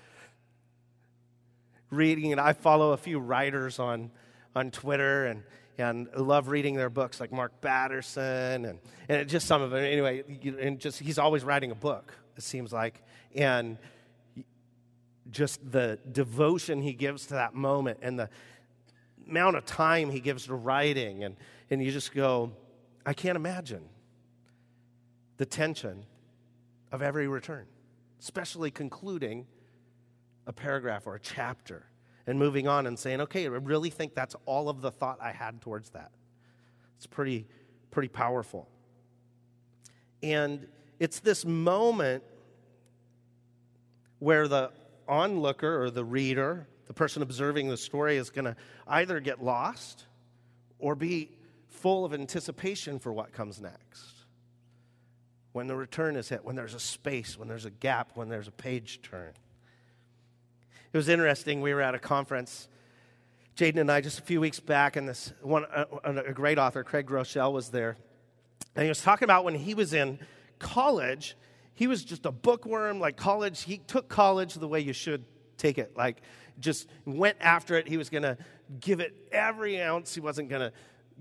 Reading, 1.91 2.33
and 2.33 2.41
I 2.41 2.55
follow 2.55 2.93
a 2.93 2.97
few 2.97 3.19
writers 3.19 3.79
on, 3.79 4.11
on 4.57 4.71
Twitter, 4.71 5.27
and 5.27 5.43
and 5.79 6.09
love 6.17 6.49
reading 6.49 6.75
their 6.75 6.91
books 6.91 7.21
like 7.21 7.33
Mark 7.33 7.61
Batterson 7.61 8.69
and, 8.69 8.79
and 9.09 9.29
just 9.29 9.47
some 9.47 9.63
of 9.63 9.71
them. 9.71 9.83
Anyway, 9.83 10.23
and 10.61 10.79
just 10.79 10.99
he's 10.99 11.19
always 11.19 11.45
writing 11.45 11.71
a 11.71 11.75
book, 11.75 12.15
it 12.37 12.43
seems 12.43 12.73
like. 12.73 13.03
And 13.35 13.79
just 15.31 15.61
the 15.71 15.99
devotion 16.11 16.83
he 16.83 16.93
gives 16.93 17.27
to 17.27 17.35
that 17.35 17.55
moment 17.55 18.01
and 18.03 18.19
the 18.19 18.29
amount 19.29 19.57
of 19.57 19.65
time 19.65 20.11
he 20.11 20.21
gives 20.21 20.47
to 20.47 20.55
writing. 20.55 21.25
And, 21.25 21.37
and 21.71 21.83
you 21.83 21.93
just 21.93 22.15
go, 22.15 22.53
I 23.05 23.13
can't 23.13 23.37
imagine 23.37 23.83
the 25.37 25.47
tension 25.47 26.05
of 26.91 27.03
every 27.03 27.29
return, 27.29 27.67
especially 28.21 28.71
concluding 28.71 29.47
a 30.47 30.53
paragraph 30.53 31.07
or 31.07 31.15
a 31.15 31.21
chapter 31.21 31.87
and 32.27 32.39
moving 32.39 32.69
on 32.69 32.87
and 32.87 32.99
saying, 32.99 33.21
okay, 33.21 33.45
I 33.45 33.49
really 33.49 33.91
think 33.91 34.15
that's 34.15 34.37
all 34.47 34.69
of 34.69 34.81
the 34.81 34.91
thought 34.91 35.19
I 35.21 35.33
had 35.33 35.61
towards 35.61 35.91
that. 35.91 36.13
It's 36.97 37.07
pretty, 37.07 37.47
pretty 37.91 38.09
powerful. 38.09 38.69
And 40.23 40.69
it's 41.01 41.19
this 41.19 41.45
moment 41.45 42.23
where 44.21 44.47
the 44.47 44.71
onlooker 45.09 45.83
or 45.83 45.91
the 45.91 46.05
reader, 46.05 46.69
the 46.93 46.99
person 46.99 47.23
observing 47.23 47.71
the 47.71 47.77
story, 47.79 48.19
is 48.19 48.29
going 48.29 48.45
to 48.45 48.55
either 48.87 49.19
get 49.19 49.43
lost 49.43 50.05
or 50.79 50.95
be 50.95 51.31
full 51.69 52.05
of 52.05 52.13
anticipation 52.13 52.99
for 52.99 53.11
what 53.15 53.33
comes 53.33 53.63
next. 53.63 54.13
When 55.53 55.69
the 55.69 55.75
return 55.75 56.17
is 56.17 56.29
hit, 56.29 56.45
when 56.45 56.55
there's 56.55 56.75
a 56.75 56.81
space, 56.81 57.39
when 57.39 57.49
there's 57.49 57.65
a 57.65 57.71
gap, 57.71 58.11
when 58.15 58.29
there's 58.29 58.47
a 58.47 58.53
page 58.53 59.01
turn. 59.01 59.33
It 60.93 60.97
was 60.99 61.09
interesting. 61.09 61.63
We 61.63 61.73
were 61.73 61.81
at 61.81 61.95
a 61.95 61.99
conference, 61.99 62.69
Jaden 63.57 63.81
and 63.81 63.91
I, 63.91 64.03
just 64.03 64.19
a 64.19 64.23
few 64.23 64.43
weeks 64.43 64.61
back, 64.61 64.97
and 64.97 65.09
this 65.09 65.33
one, 65.41 65.65
a, 65.75 65.87
a 66.05 66.33
great 66.35 66.59
author, 66.59 66.85
Craig 66.85 67.07
Groeschel, 67.07 67.55
was 67.55 67.71
there. 67.71 67.97
And 68.77 68.83
he 68.83 68.91
was 68.91 69.01
talking 69.01 69.25
about 69.25 69.45
when 69.45 69.55
he 69.55 69.73
was 69.73 69.95
in 69.95 70.19
college, 70.59 71.39
he 71.73 71.87
was 71.87 72.05
just 72.05 72.27
a 72.27 72.33
bookworm, 72.33 73.01
like 73.01 73.17
college. 73.17 73.63
He 73.63 73.79
took 73.79 74.11
college 74.11 74.55
the 74.55 74.69
way 74.69 74.81
you 74.81 74.93
should 74.93 75.25
take 75.63 75.79
it. 75.79 75.97
Like, 75.97 76.23
just 76.59 76.89
went 77.07 77.37
after 77.41 77.77
it. 77.77 77.89
He 77.89 77.97
was 77.97 78.11
going 78.11 78.25
to 78.25 78.37
give 78.81 79.01
it 79.01 79.15
every 79.31 79.81
ounce. 79.81 80.15
He 80.15 80.21
wasn't 80.21 80.49
going 80.49 80.61
to 80.61 80.73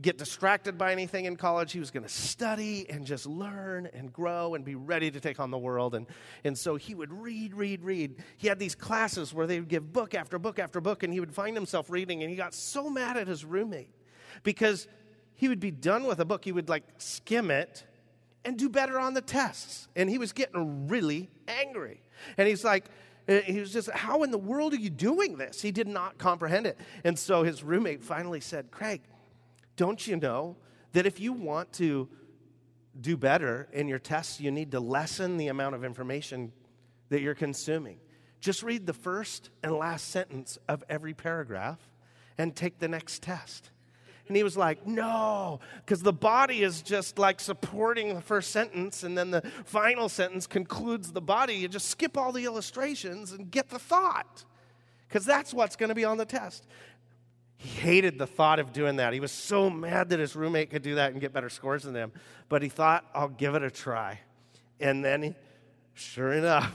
get 0.01 0.17
distracted 0.17 0.77
by 0.77 0.91
anything 0.91 1.25
in 1.25 1.35
college. 1.35 1.71
He 1.71 1.79
was 1.79 1.91
going 1.91 2.03
to 2.03 2.09
study 2.09 2.89
and 2.89 3.05
just 3.05 3.27
learn 3.27 3.87
and 3.93 4.11
grow 4.11 4.55
and 4.55 4.65
be 4.65 4.75
ready 4.75 5.11
to 5.11 5.19
take 5.19 5.39
on 5.39 5.51
the 5.51 5.57
world. 5.57 5.93
And, 5.93 6.07
and 6.43 6.57
so 6.57 6.75
he 6.75 6.95
would 6.95 7.13
read, 7.13 7.53
read, 7.53 7.83
read. 7.83 8.15
He 8.37 8.47
had 8.47 8.57
these 8.57 8.73
classes 8.73 9.33
where 9.33 9.45
they 9.45 9.59
would 9.59 9.69
give 9.69 9.93
book 9.93 10.15
after 10.15 10.39
book 10.39 10.59
after 10.59 10.81
book, 10.81 11.03
and 11.03 11.13
he 11.13 11.19
would 11.19 11.33
find 11.33 11.55
himself 11.55 11.89
reading. 11.89 12.23
And 12.23 12.29
he 12.29 12.35
got 12.35 12.53
so 12.53 12.89
mad 12.89 13.15
at 13.17 13.27
his 13.27 13.45
roommate 13.45 13.93
because 14.43 14.87
he 15.35 15.47
would 15.47 15.59
be 15.59 15.71
done 15.71 16.05
with 16.05 16.19
a 16.19 16.25
book. 16.25 16.43
He 16.43 16.51
would 16.51 16.69
like 16.69 16.83
skim 16.97 17.51
it 17.51 17.85
and 18.43 18.57
do 18.57 18.69
better 18.69 18.99
on 18.99 19.13
the 19.13 19.21
tests. 19.21 19.87
And 19.95 20.09
he 20.09 20.17
was 20.17 20.33
getting 20.33 20.87
really 20.87 21.29
angry. 21.47 22.01
And 22.37 22.47
he's 22.47 22.63
like, 22.63 22.85
Uh, 23.27 23.39
he 23.41 23.59
was 23.59 23.71
just, 23.71 23.89
how 23.91 24.23
in 24.23 24.31
the 24.31 24.37
world 24.37 24.73
are 24.73 24.77
you 24.77 24.89
doing 24.89 25.37
this? 25.37 25.61
He 25.61 25.71
did 25.71 25.87
not 25.87 26.17
comprehend 26.17 26.65
it. 26.65 26.77
And 27.03 27.17
so 27.17 27.43
his 27.43 27.63
roommate 27.63 28.03
finally 28.03 28.41
said, 28.41 28.71
Craig, 28.71 29.01
don't 29.75 30.05
you 30.05 30.15
know 30.15 30.57
that 30.93 31.05
if 31.05 31.19
you 31.19 31.33
want 31.33 31.71
to 31.73 32.09
do 32.99 33.15
better 33.15 33.69
in 33.71 33.87
your 33.87 33.99
tests, 33.99 34.41
you 34.41 34.51
need 34.51 34.71
to 34.71 34.79
lessen 34.79 35.37
the 35.37 35.47
amount 35.47 35.75
of 35.75 35.85
information 35.85 36.51
that 37.09 37.21
you're 37.21 37.35
consuming? 37.35 37.99
Just 38.39 38.63
read 38.63 38.87
the 38.87 38.93
first 38.93 39.49
and 39.63 39.73
last 39.73 40.09
sentence 40.09 40.57
of 40.67 40.83
every 40.89 41.13
paragraph 41.13 41.79
and 42.37 42.55
take 42.55 42.79
the 42.79 42.87
next 42.87 43.21
test. 43.21 43.69
And 44.31 44.35
he 44.37 44.43
was 44.43 44.55
like, 44.55 44.87
No, 44.87 45.59
because 45.85 46.01
the 46.01 46.13
body 46.13 46.63
is 46.63 46.81
just 46.81 47.19
like 47.19 47.41
supporting 47.41 48.15
the 48.15 48.21
first 48.21 48.51
sentence, 48.51 49.03
and 49.03 49.17
then 49.17 49.29
the 49.29 49.41
final 49.65 50.07
sentence 50.07 50.47
concludes 50.47 51.11
the 51.11 51.19
body. 51.19 51.55
You 51.55 51.67
just 51.67 51.89
skip 51.89 52.17
all 52.17 52.31
the 52.31 52.45
illustrations 52.45 53.33
and 53.33 53.51
get 53.51 53.67
the 53.67 53.77
thought, 53.77 54.45
because 55.05 55.25
that's 55.25 55.53
what's 55.53 55.75
going 55.75 55.89
to 55.89 55.95
be 55.95 56.05
on 56.05 56.15
the 56.15 56.23
test. 56.23 56.65
He 57.57 57.67
hated 57.67 58.17
the 58.17 58.25
thought 58.25 58.59
of 58.59 58.71
doing 58.71 58.95
that. 58.95 59.11
He 59.11 59.19
was 59.19 59.33
so 59.33 59.69
mad 59.69 60.07
that 60.11 60.19
his 60.19 60.33
roommate 60.33 60.69
could 60.69 60.81
do 60.81 60.95
that 60.95 61.11
and 61.11 61.19
get 61.19 61.33
better 61.33 61.49
scores 61.49 61.83
than 61.83 61.93
him. 61.93 62.13
But 62.47 62.61
he 62.61 62.69
thought, 62.69 63.03
I'll 63.13 63.27
give 63.27 63.55
it 63.55 63.63
a 63.63 63.69
try. 63.69 64.21
And 64.79 65.03
then, 65.03 65.23
he, 65.23 65.35
sure 65.93 66.31
enough, 66.31 66.73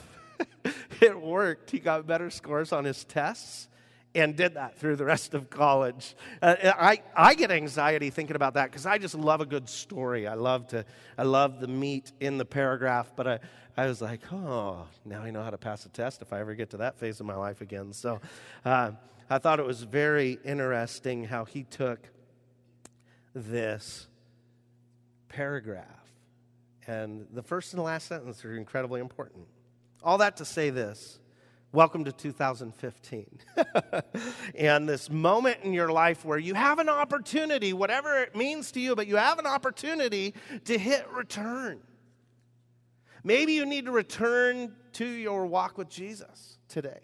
it 1.01 1.19
worked. 1.19 1.71
He 1.71 1.79
got 1.79 2.07
better 2.07 2.29
scores 2.29 2.71
on 2.71 2.85
his 2.85 3.03
tests 3.05 3.69
and 4.17 4.35
did 4.35 4.55
that 4.55 4.79
through 4.79 4.97
the 4.97 5.05
rest 5.05 5.35
of 5.35 5.51
college. 5.51 6.17
Uh, 6.41 6.57
I, 6.63 7.03
I 7.15 7.35
get 7.35 7.51
anxiety 7.51 8.11
thinking 8.11 8.35
about 8.35 8.55
that 8.55 8.71
because 8.71 8.87
I 8.87 8.99
just 8.99 9.15
love 9.15 9.41
a 9.41 9.47
good 9.47 9.69
story. 9.69 10.27
I 10.27 10.35
love 10.35 10.69
to 10.69 10.85
I 11.19 11.23
love 11.23 11.61
the 11.61 11.69
meat 11.69 12.13
in 12.19 12.39
the 12.39 12.45
paragraph, 12.45 13.13
but 13.15 13.27
I, 13.27 13.39
I 13.77 13.87
was 13.87 14.01
like, 14.01 14.21
oh, 14.33 14.87
now 15.05 15.23
I 15.23 15.31
know 15.31 15.43
how 15.43 15.51
to 15.51 15.59
pass 15.59 15.85
a 15.85 15.91
test 15.91 16.23
if 16.23 16.33
I 16.33 16.41
ever 16.41 16.55
get 16.55 16.71
to 16.71 16.79
that 16.79 16.99
phase 16.99 17.21
of 17.21 17.27
my 17.27 17.37
life 17.37 17.61
again. 17.61 17.93
So 17.93 18.21
uh, 18.65 18.93
I 19.29 19.39
thought 19.39 19.61
it 19.61 19.67
was 19.67 19.83
very 19.83 20.39
interesting 20.45 21.25
how 21.25 21.45
he 21.45 21.65
took 21.65 22.01
this 23.35 24.09
paragraph. 25.29 25.85
And 26.87 27.27
the 27.33 27.43
first 27.43 27.75
and 27.75 27.83
last 27.83 28.07
sentence 28.07 28.45
are 28.45 28.57
incredibly 28.57 29.01
important. 29.01 29.47
All 30.03 30.19
that 30.19 30.39
to 30.39 30.45
say 30.45 30.71
this 30.71 31.19
welcome 31.77 32.07
to 32.07 32.13
2015. 32.13 33.27
and 34.55 34.89
this 34.89 35.11
moment 35.11 35.59
in 35.63 35.75
your 35.75 35.93
life 35.93 36.25
where 36.25 36.39
you 36.39 36.55
have 36.55 36.79
an 36.79 36.89
opportunity, 36.89 37.75
whatever 37.75 38.23
it 38.23 38.35
means 38.35 38.73
to 38.73 38.81
you, 38.81 38.97
but 38.97 39.07
you 39.07 39.17
have 39.17 39.39
an 39.39 39.45
opportunity 39.47 40.33
to 40.65 40.79
hit 40.79 41.07
return. 41.13 41.79
Maybe 43.23 43.53
you 43.53 43.67
need 43.67 43.85
to 43.85 43.93
return 43.93 44.73
to 44.95 45.05
your 45.05 45.45
walk 45.45 45.77
with 45.77 45.91
Jesus 45.91 46.57
today. 46.67 47.01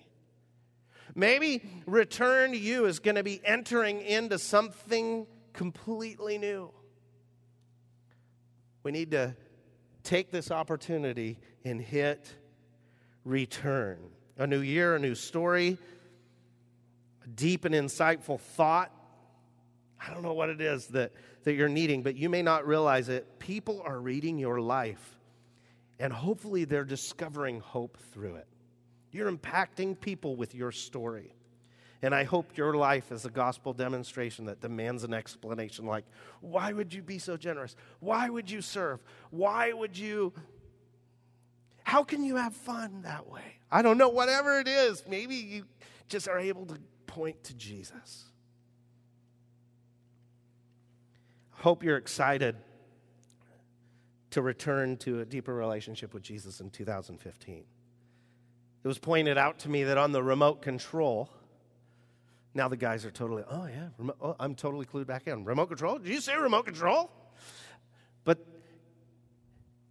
Maybe 1.14 1.62
return 1.85 2.52
to 2.52 2.59
you 2.59 2.87
is 2.87 2.99
going 2.99 3.17
to 3.17 3.23
be 3.23 3.43
entering 3.45 4.00
into 4.00 4.38
something 4.38 5.26
completely 5.52 6.38
new. 6.38 6.71
We 8.85 8.91
need 8.91 9.11
to 9.11 9.37
take 10.02 10.31
this 10.31 10.50
opportunity 10.50 11.38
and 11.62 11.79
hit 11.79 12.35
return. 13.26 13.99
A 14.38 14.46
new 14.46 14.60
year, 14.60 14.96
a 14.96 14.98
new 14.98 15.14
story, 15.14 15.78
a 17.24 17.28
deep 17.28 17.64
and 17.64 17.74
insightful 17.74 18.40
thought. 18.40 18.90
I 20.00 20.12
don't 20.12 20.22
know 20.22 20.32
what 20.32 20.48
it 20.48 20.60
is 20.60 20.88
that, 20.88 21.12
that 21.44 21.54
you're 21.54 21.68
needing, 21.68 22.02
but 22.02 22.16
you 22.16 22.28
may 22.28 22.42
not 22.42 22.66
realize 22.66 23.08
it. 23.08 23.38
People 23.38 23.82
are 23.84 24.00
reading 24.00 24.38
your 24.38 24.60
life, 24.60 25.18
and 25.98 26.12
hopefully 26.12 26.64
they're 26.64 26.84
discovering 26.84 27.60
hope 27.60 27.98
through 28.12 28.36
it. 28.36 28.48
You're 29.12 29.30
impacting 29.30 30.00
people 30.00 30.34
with 30.36 30.54
your 30.54 30.72
story. 30.72 31.34
And 32.04 32.12
I 32.12 32.24
hope 32.24 32.56
your 32.56 32.74
life 32.74 33.12
is 33.12 33.24
a 33.26 33.30
gospel 33.30 33.72
demonstration 33.72 34.46
that 34.46 34.60
demands 34.60 35.04
an 35.04 35.14
explanation 35.14 35.86
like, 35.86 36.04
why 36.40 36.72
would 36.72 36.92
you 36.92 37.00
be 37.00 37.20
so 37.20 37.36
generous? 37.36 37.76
Why 38.00 38.28
would 38.28 38.50
you 38.50 38.60
serve? 38.60 39.00
Why 39.30 39.72
would 39.72 39.96
you? 39.96 40.32
How 41.84 42.02
can 42.02 42.24
you 42.24 42.36
have 42.36 42.54
fun 42.54 43.02
that 43.02 43.28
way? 43.28 43.58
I 43.73 43.81
don't 43.81 43.97
know, 43.97 44.11
whatever 44.11 44.61
it 44.61 44.69
is. 44.69 45.02
Maybe 45.09 45.35
you 45.35 45.64
just 46.09 46.29
are 46.29 46.38
able 46.38 46.67
to 46.67 46.79
point 47.07 47.43
to 47.45 47.55
Jesus. 47.55 48.26
Hope 51.50 51.83
you're 51.83 51.97
excited 51.97 52.57
to 54.31 54.43
return 54.43 54.99
to 54.99 55.21
a 55.21 55.25
deeper 55.25 55.55
relationship 55.55 56.12
with 56.12 56.23
Jesus 56.23 56.61
in 56.61 56.71
2015. 56.71 57.64
It 58.85 58.88
was 58.88 58.99
pointed 58.99 59.38
out 59.38 59.61
to 59.61 59.71
me 59.71 59.85
that 59.85 59.97
on 59.97 60.12
the 60.12 60.23
remote 60.23 60.61
control 60.61 61.31
Now 62.55 62.69
the 62.69 62.76
guys 62.76 63.05
are 63.05 63.11
totally, 63.11 63.45
oh 63.50 63.67
yeah, 63.67 63.88
remote, 63.97 64.17
oh, 64.21 64.37
I'm 64.38 64.55
totally 64.55 64.85
clued 64.85 65.07
back 65.07 65.26
in. 65.26 65.45
Remote 65.45 65.67
control? 65.69 65.99
Did 65.99 66.09
you 66.09 66.21
say 66.21 66.37
remote 66.37 66.67
control? 66.67 67.11
But 68.25 68.47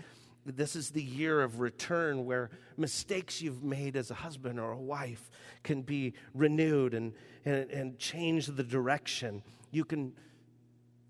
this 0.56 0.76
is 0.76 0.92
the 0.92 1.02
year 1.02 1.42
of 1.42 1.60
return 1.60 2.26
where 2.26 2.50
mistakes 2.78 3.42
you've 3.42 3.64
made 3.64 3.98
as 3.98 4.12
a 4.12 4.14
husband 4.14 4.60
or 4.60 4.72
a 4.72 4.78
wife 4.78 5.30
can 5.64 5.82
be 5.82 6.14
renewed 6.34 6.94
and, 6.94 7.14
and, 7.44 7.70
and 7.70 8.00
change 8.00 8.48
the 8.48 8.64
direction. 8.64 9.44
You 9.72 9.84
can 9.84 10.14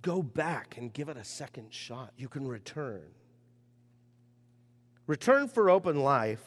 go 0.02 0.24
back 0.24 0.78
and 0.78 0.92
give 0.92 1.10
it 1.10 1.18
a 1.18 1.24
second 1.24 1.72
shot. 1.72 2.14
You 2.18 2.28
can 2.28 2.48
return. 2.48 3.04
Return 5.06 5.48
for 5.48 5.70
open 5.70 6.02
life 6.02 6.44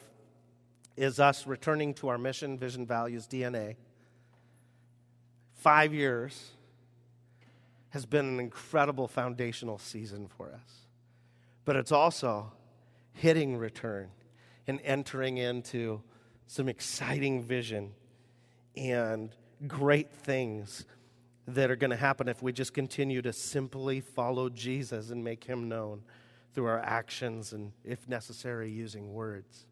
is 0.97 1.19
us 1.19 1.47
returning 1.47 1.93
to 1.95 2.09
our 2.09 2.17
mission, 2.17 2.57
vision, 2.57 2.85
values, 2.85 3.27
DNA. 3.27 3.75
Five 5.53 5.93
years 5.93 6.51
has 7.91 8.05
been 8.05 8.25
an 8.25 8.39
incredible 8.39 9.07
foundational 9.07 9.77
season 9.77 10.27
for 10.27 10.53
us. 10.53 10.87
But 11.65 11.75
it's 11.75 11.91
also 11.91 12.51
hitting 13.13 13.57
return 13.57 14.09
and 14.67 14.79
entering 14.83 15.37
into 15.37 16.01
some 16.47 16.67
exciting 16.67 17.43
vision 17.43 17.93
and 18.75 19.35
great 19.67 20.11
things 20.11 20.85
that 21.47 21.71
are 21.71 21.75
going 21.75 21.91
to 21.91 21.97
happen 21.97 22.27
if 22.27 22.41
we 22.41 22.51
just 22.51 22.73
continue 22.73 23.21
to 23.21 23.33
simply 23.33 23.99
follow 23.99 24.49
Jesus 24.49 25.09
and 25.09 25.23
make 25.23 25.43
him 25.43 25.67
known 25.67 26.03
through 26.53 26.65
our 26.65 26.79
actions 26.79 27.53
and, 27.53 27.71
if 27.83 28.07
necessary, 28.07 28.69
using 28.69 29.13
words. 29.13 29.65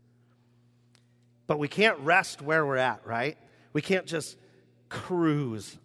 But 1.47 1.59
we 1.59 1.67
can't 1.67 1.99
rest 1.99 2.41
where 2.41 2.65
we're 2.65 2.77
at, 2.77 3.05
right? 3.05 3.37
We 3.73 3.81
can't 3.81 4.05
just 4.05 4.37
cruise 4.87 5.77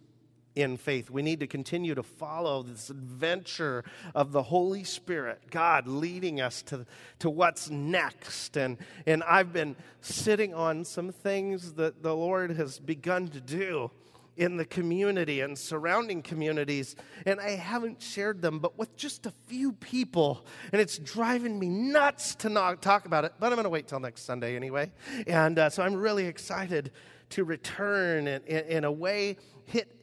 in 0.55 0.77
faith. 0.77 1.11
We 1.11 1.23
need 1.23 1.41
to 1.41 1.47
continue 1.47 1.95
to 1.95 2.03
follow 2.03 2.63
this 2.63 2.91
adventure 2.91 3.85
of 4.15 4.33
the 4.33 4.43
Holy 4.43 4.85
Spirit, 4.85 5.43
God 5.51 5.87
leading 5.87 6.41
us 6.41 6.63
to, 6.63 6.87
to 7.21 7.31
what's 7.31 7.71
next. 7.71 8.57
And, 8.57 8.79
and 9.07 9.23
I've 9.25 9.53
been 9.53 9.77
sitting 10.01 10.55
on 10.55 10.85
some 10.85 11.11
things 11.11 11.75
that 11.75 12.03
the 12.03 12.15
Lord 12.15 12.53
has 12.53 12.79
begun 12.79 13.29
to 13.29 13.41
do 13.41 13.91
in 14.37 14.57
the 14.57 14.65
community 14.65 15.41
and 15.41 15.57
surrounding 15.57 16.23
communities, 16.23 16.97
and 17.25 17.41
I 17.41 17.51
haven't 17.51 18.03
shared 18.03 18.43
them, 18.43 18.59
but 18.59 18.77
with 18.77 18.97
just 18.97 19.27
a 19.27 19.33
few 19.47 19.73
people. 19.73 20.45
And 20.73 20.81
it's 20.81 20.99
driving 20.99 21.59
me 21.59 21.69
nuts 21.69 22.35
to 22.37 22.49
not 22.49 22.83
talk 22.83 23.07
about 23.07 23.25
it, 23.25 23.35
but 23.39 23.47
I'm 23.47 23.55
going 23.55 23.65
to 23.65 23.71
wait 23.71 23.87
till 23.87 24.01
next 24.01 24.23
Sunday 24.23 24.57
anyway. 24.57 24.91
And 25.27 25.59
uh, 25.59 25.71
so 25.71 25.83
I'm 25.83 25.95
really 25.95 26.27
excited 26.27 26.91
to 27.31 27.45
return 27.45 28.27
in, 28.27 28.43
in 28.43 28.85
a 28.85 28.93
way, 28.93 29.37
hit, 29.67 29.94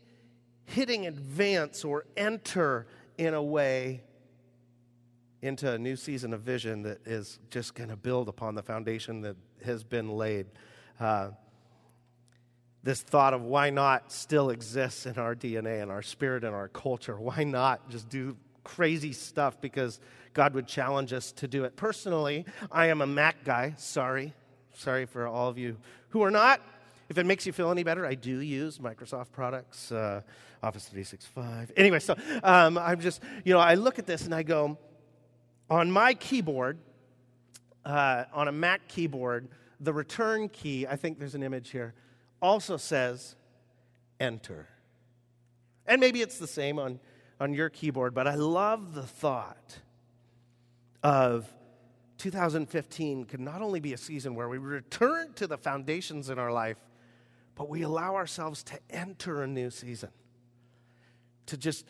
hitting 0.72 1.08
advance 1.08 1.84
or 1.84 2.06
enter 2.16 2.88
in 3.18 3.34
a 3.34 3.44
way 3.44 4.02
into 5.42 5.72
a 5.72 5.78
new 5.78 5.96
season 5.96 6.34
of 6.34 6.42
vision 6.42 6.84
that 6.84 7.06
is 7.06 7.40
just 7.50 7.76
going 7.76 7.90
to 7.90 7.96
build 7.96 8.30
upon 8.30 8.56
the 8.56 8.62
foundation 8.62 9.22
that 9.22 9.36
has 9.66 9.84
been 9.84 10.10
laid. 10.10 10.46
Uh, 11.00 11.32
this 12.84 13.02
thought 13.02 13.34
of 13.34 13.44
why 13.44 13.70
not 13.70 14.12
still 14.12 14.50
exists 14.50 15.06
in 15.06 15.18
our 15.18 15.36
DNA 15.36 15.82
and 15.82 15.92
our 15.92 16.02
spirit 16.02 16.44
and 16.44 16.56
our 16.56 16.68
culture. 16.68 17.20
Why 17.20 17.44
not 17.44 17.90
just 17.90 18.10
do 18.10 18.38
crazy 18.64 19.14
stuff 19.14 19.60
because 19.62 20.00
God 20.34 20.54
would 20.54 20.68
challenge 20.68 21.14
us 21.14 21.32
to 21.34 21.48
do 21.48 21.64
it. 21.66 21.76
Personally, 21.76 22.46
I 22.72 22.88
am 22.88 23.02
a 23.02 23.08
Mac 23.08 23.44
guy. 23.44 23.74
Sorry. 23.78 24.34
Sorry 24.74 25.06
for 25.06 25.28
all 25.28 25.50
of 25.50 25.58
you 25.58 25.78
who 26.10 26.24
are 26.24 26.32
not. 26.32 26.62
If 27.12 27.18
it 27.18 27.26
makes 27.26 27.46
you 27.46 27.52
feel 27.52 27.72
any 27.72 27.84
better, 27.84 28.06
I 28.06 28.16
do 28.16 28.40
use 28.40 28.78
Microsoft 28.78 29.34
products, 29.34 29.92
uh, 29.92 30.22
Office 30.64 30.86
365. 30.86 31.74
Anyway, 31.76 32.00
so 32.00 32.16
um, 32.42 32.78
I'm 32.78 33.02
just, 33.02 33.22
you 33.44 33.52
know, 33.52 33.60
I 33.60 33.74
look 33.74 34.00
at 34.00 34.06
this 34.06 34.24
and 34.24 34.34
I 34.34 34.44
go, 34.44 34.78
on 35.70 35.92
my 35.92 36.14
keyboard, 36.14 36.78
uh, 37.84 38.24
on 38.32 38.48
a 38.48 38.54
Mac 38.54 38.88
keyboard, 38.88 39.50
the 39.82 39.92
return 39.92 40.48
key, 40.48 40.88
I 40.88 40.96
think 40.96 41.20
there's 41.20 41.36
an 41.36 41.44
image 41.44 41.72
here 41.72 41.94
also 42.42 42.78
says 42.78 43.36
enter. 44.18 44.70
And 45.86 46.00
maybe 46.00 46.22
it's 46.22 46.38
the 46.38 46.48
same 46.48 46.80
on, 46.80 47.02
on 47.42 47.54
your 47.54 47.68
keyboard, 47.68 48.14
but 48.14 48.26
I 48.26 48.36
love 48.36 48.94
the 48.94 49.04
thought 49.04 49.80
of 51.04 51.46
2015 52.20 53.26
could 53.26 53.42
not 53.42 53.62
only 53.62 53.82
be 53.82 53.92
a 53.92 53.98
season 53.98 54.34
where 54.34 54.48
we 54.48 54.60
return 54.60 55.34
to 55.34 55.46
the 55.46 55.58
foundations 55.58 56.30
in 56.30 56.40
our 56.40 56.54
life, 56.54 56.78
but 57.56 57.70
we 57.70 57.82
allow 57.82 58.16
ourselves 58.16 58.64
to 58.64 58.80
enter 58.90 59.44
a 59.44 59.48
new 59.48 59.70
season. 59.70 60.10
To 61.48 61.58
just 61.58 61.86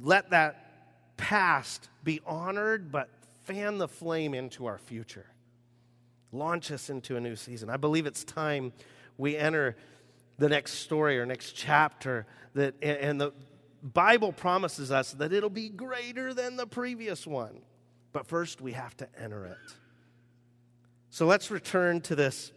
let 0.00 0.30
that 0.30 1.16
past 1.16 1.88
be 2.02 2.20
honored, 2.26 2.90
but 2.90 3.08
fan 3.44 3.78
the 3.78 3.88
flame 3.88 4.34
into 4.34 4.66
our 4.66 4.78
future. 4.78 5.26
Launch 6.32 6.70
us 6.70 6.90
into 6.90 7.16
a 7.16 7.20
new 7.20 7.36
season. 7.36 7.70
I 7.70 7.76
believe 7.76 8.06
it's 8.06 8.24
time 8.24 8.72
we 9.16 9.36
enter 9.36 9.76
the 10.38 10.48
next 10.48 10.74
story 10.74 11.18
or 11.18 11.26
next 11.26 11.52
chapter 11.52 12.26
that 12.54 12.74
and 12.82 13.20
the 13.20 13.32
bible 13.82 14.32
promises 14.32 14.90
us 14.90 15.12
that 15.12 15.32
it'll 15.32 15.50
be 15.50 15.68
greater 15.68 16.32
than 16.34 16.56
the 16.56 16.66
previous 16.66 17.26
one 17.26 17.60
but 18.12 18.26
first 18.26 18.60
we 18.60 18.72
have 18.72 18.96
to 18.96 19.06
enter 19.18 19.44
it 19.46 19.76
so 21.10 21.26
let's 21.26 21.50
return 21.50 22.00
to 22.00 22.16
this 22.16 22.52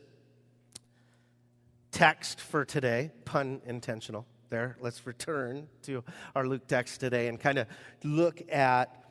text 1.97 2.39
for 2.41 2.63
today 2.63 3.11
pun 3.25 3.61
intentional 3.65 4.25
there 4.49 4.77
let's 4.81 5.05
return 5.07 5.67
to 5.81 6.03
our 6.35 6.45
luke 6.45 6.67
text 6.67 6.99
today 6.99 7.27
and 7.27 7.39
kind 7.39 7.57
of 7.57 7.67
look 8.03 8.41
at 8.51 9.03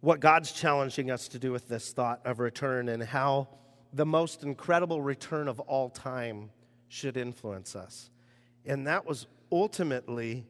what 0.00 0.18
god's 0.20 0.50
challenging 0.50 1.10
us 1.10 1.28
to 1.28 1.38
do 1.38 1.52
with 1.52 1.68
this 1.68 1.92
thought 1.92 2.20
of 2.24 2.38
return 2.38 2.88
and 2.88 3.02
how 3.02 3.48
the 3.94 4.04
most 4.04 4.42
incredible 4.42 5.00
return 5.00 5.46
of 5.46 5.60
all 5.60 5.88
time 5.88 6.50
should 6.88 7.16
influence 7.16 7.76
us. 7.76 8.10
And 8.66 8.86
that 8.88 9.06
was 9.06 9.26
ultimately 9.52 10.46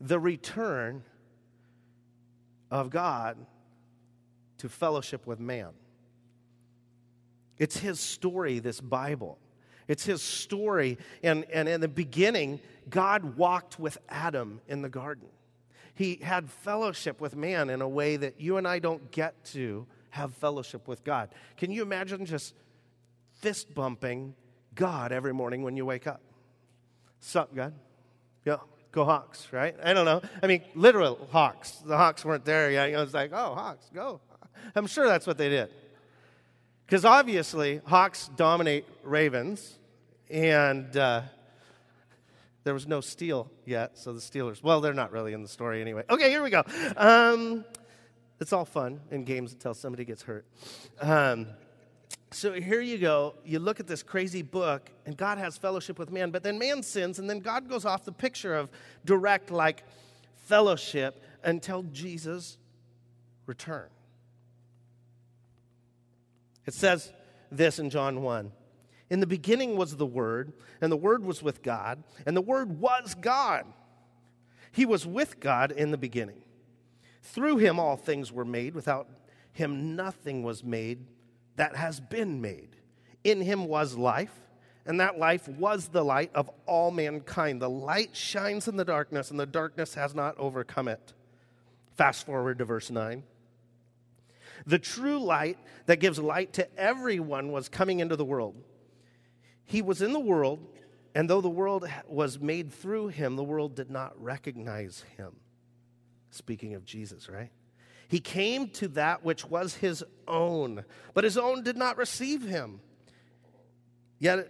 the 0.00 0.20
return 0.20 1.02
of 2.70 2.90
God 2.90 3.36
to 4.58 4.68
fellowship 4.68 5.26
with 5.26 5.40
man. 5.40 5.70
It's 7.58 7.78
his 7.78 7.98
story, 7.98 8.60
this 8.60 8.80
Bible. 8.80 9.38
It's 9.88 10.04
his 10.04 10.22
story. 10.22 10.98
And, 11.22 11.44
and 11.52 11.68
in 11.68 11.80
the 11.80 11.88
beginning, 11.88 12.60
God 12.88 13.36
walked 13.36 13.80
with 13.80 13.98
Adam 14.08 14.60
in 14.68 14.82
the 14.82 14.88
garden. 14.88 15.28
He 15.94 16.16
had 16.22 16.48
fellowship 16.48 17.20
with 17.20 17.34
man 17.34 17.70
in 17.70 17.82
a 17.82 17.88
way 17.88 18.16
that 18.16 18.40
you 18.40 18.58
and 18.58 18.68
I 18.68 18.78
don't 18.78 19.10
get 19.10 19.44
to 19.46 19.86
have 20.10 20.32
fellowship 20.34 20.86
with 20.86 21.02
God. 21.02 21.30
Can 21.56 21.72
you 21.72 21.82
imagine 21.82 22.24
just 22.24 22.54
fist 23.40 23.74
bumping 23.74 24.34
God 24.74 25.10
every 25.10 25.34
morning 25.34 25.62
when 25.62 25.76
you 25.76 25.84
wake 25.84 26.06
up? 26.06 26.20
Sup, 27.20 27.52
God? 27.54 27.74
Yeah, 28.44 28.58
go 28.92 29.04
Hawks, 29.04 29.48
right? 29.50 29.74
I 29.82 29.92
don't 29.92 30.04
know. 30.04 30.22
I 30.40 30.46
mean, 30.46 30.62
literal 30.74 31.28
Hawks. 31.32 31.72
The 31.72 31.96
Hawks 31.96 32.24
weren't 32.24 32.44
there 32.44 32.70
yet. 32.70 32.90
It 32.90 32.96
was 32.96 33.12
like, 33.12 33.32
oh, 33.32 33.54
Hawks, 33.54 33.90
go. 33.92 34.20
I'm 34.76 34.86
sure 34.86 35.06
that's 35.06 35.26
what 35.26 35.36
they 35.36 35.48
did. 35.48 35.70
Because 36.88 37.04
obviously, 37.04 37.82
Hawks 37.84 38.30
dominate 38.34 38.86
Ravens, 39.02 39.78
and 40.30 40.96
uh, 40.96 41.20
there 42.64 42.72
was 42.72 42.88
no 42.88 43.02
steal 43.02 43.50
yet, 43.66 43.98
so 43.98 44.14
the 44.14 44.20
Steelers, 44.20 44.62
well, 44.62 44.80
they're 44.80 44.94
not 44.94 45.12
really 45.12 45.34
in 45.34 45.42
the 45.42 45.50
story 45.50 45.82
anyway. 45.82 46.02
Okay, 46.08 46.30
here 46.30 46.42
we 46.42 46.48
go. 46.48 46.62
Um, 46.96 47.66
it's 48.40 48.54
all 48.54 48.64
fun 48.64 49.00
in 49.10 49.24
games 49.24 49.52
until 49.52 49.74
somebody 49.74 50.06
gets 50.06 50.22
hurt. 50.22 50.46
Um, 51.02 51.48
so 52.30 52.54
here 52.54 52.80
you 52.80 52.96
go. 52.96 53.34
You 53.44 53.58
look 53.58 53.80
at 53.80 53.86
this 53.86 54.02
crazy 54.02 54.40
book, 54.40 54.88
and 55.04 55.14
God 55.14 55.36
has 55.36 55.58
fellowship 55.58 55.98
with 55.98 56.10
man, 56.10 56.30
but 56.30 56.42
then 56.42 56.58
man 56.58 56.82
sins, 56.82 57.18
and 57.18 57.28
then 57.28 57.40
God 57.40 57.68
goes 57.68 57.84
off 57.84 58.06
the 58.06 58.12
picture 58.12 58.54
of 58.54 58.70
direct, 59.04 59.50
like, 59.50 59.84
fellowship 60.46 61.22
until 61.44 61.82
Jesus 61.82 62.56
return. 63.44 63.88
It 66.68 66.74
says 66.74 67.14
this 67.50 67.78
in 67.78 67.88
John 67.88 68.20
1 68.22 68.52
In 69.08 69.20
the 69.20 69.26
beginning 69.26 69.78
was 69.78 69.96
the 69.96 70.04
Word, 70.04 70.52
and 70.82 70.92
the 70.92 70.98
Word 70.98 71.24
was 71.24 71.42
with 71.42 71.62
God, 71.62 72.04
and 72.26 72.36
the 72.36 72.42
Word 72.42 72.78
was 72.78 73.14
God. 73.14 73.64
He 74.70 74.84
was 74.84 75.06
with 75.06 75.40
God 75.40 75.72
in 75.72 75.92
the 75.92 75.96
beginning. 75.96 76.42
Through 77.22 77.56
him 77.56 77.80
all 77.80 77.96
things 77.96 78.30
were 78.30 78.44
made. 78.44 78.74
Without 78.74 79.08
him 79.50 79.96
nothing 79.96 80.42
was 80.42 80.62
made 80.62 81.06
that 81.56 81.74
has 81.74 82.00
been 82.00 82.42
made. 82.42 82.76
In 83.24 83.40
him 83.40 83.64
was 83.64 83.96
life, 83.96 84.38
and 84.84 85.00
that 85.00 85.18
life 85.18 85.48
was 85.48 85.88
the 85.88 86.04
light 86.04 86.30
of 86.34 86.50
all 86.66 86.90
mankind. 86.90 87.62
The 87.62 87.70
light 87.70 88.14
shines 88.14 88.68
in 88.68 88.76
the 88.76 88.84
darkness, 88.84 89.30
and 89.30 89.40
the 89.40 89.46
darkness 89.46 89.94
has 89.94 90.14
not 90.14 90.36
overcome 90.36 90.88
it. 90.88 91.14
Fast 91.96 92.26
forward 92.26 92.58
to 92.58 92.66
verse 92.66 92.90
9. 92.90 93.22
The 94.66 94.78
true 94.78 95.18
light 95.18 95.58
that 95.86 96.00
gives 96.00 96.18
light 96.18 96.52
to 96.54 96.78
everyone 96.78 97.52
was 97.52 97.68
coming 97.68 98.00
into 98.00 98.16
the 98.16 98.24
world. 98.24 98.56
He 99.64 99.82
was 99.82 100.02
in 100.02 100.12
the 100.12 100.20
world, 100.20 100.60
and 101.14 101.28
though 101.28 101.40
the 101.40 101.48
world 101.48 101.86
was 102.06 102.40
made 102.40 102.72
through 102.72 103.08
him, 103.08 103.36
the 103.36 103.44
world 103.44 103.74
did 103.74 103.90
not 103.90 104.20
recognize 104.22 105.04
him. 105.16 105.36
Speaking 106.30 106.74
of 106.74 106.84
Jesus, 106.84 107.28
right? 107.28 107.50
He 108.08 108.20
came 108.20 108.68
to 108.70 108.88
that 108.88 109.24
which 109.24 109.44
was 109.44 109.74
his 109.74 110.02
own, 110.26 110.84
but 111.12 111.24
his 111.24 111.36
own 111.36 111.62
did 111.62 111.76
not 111.76 111.98
receive 111.98 112.42
him. 112.42 112.80
Yet 114.18 114.48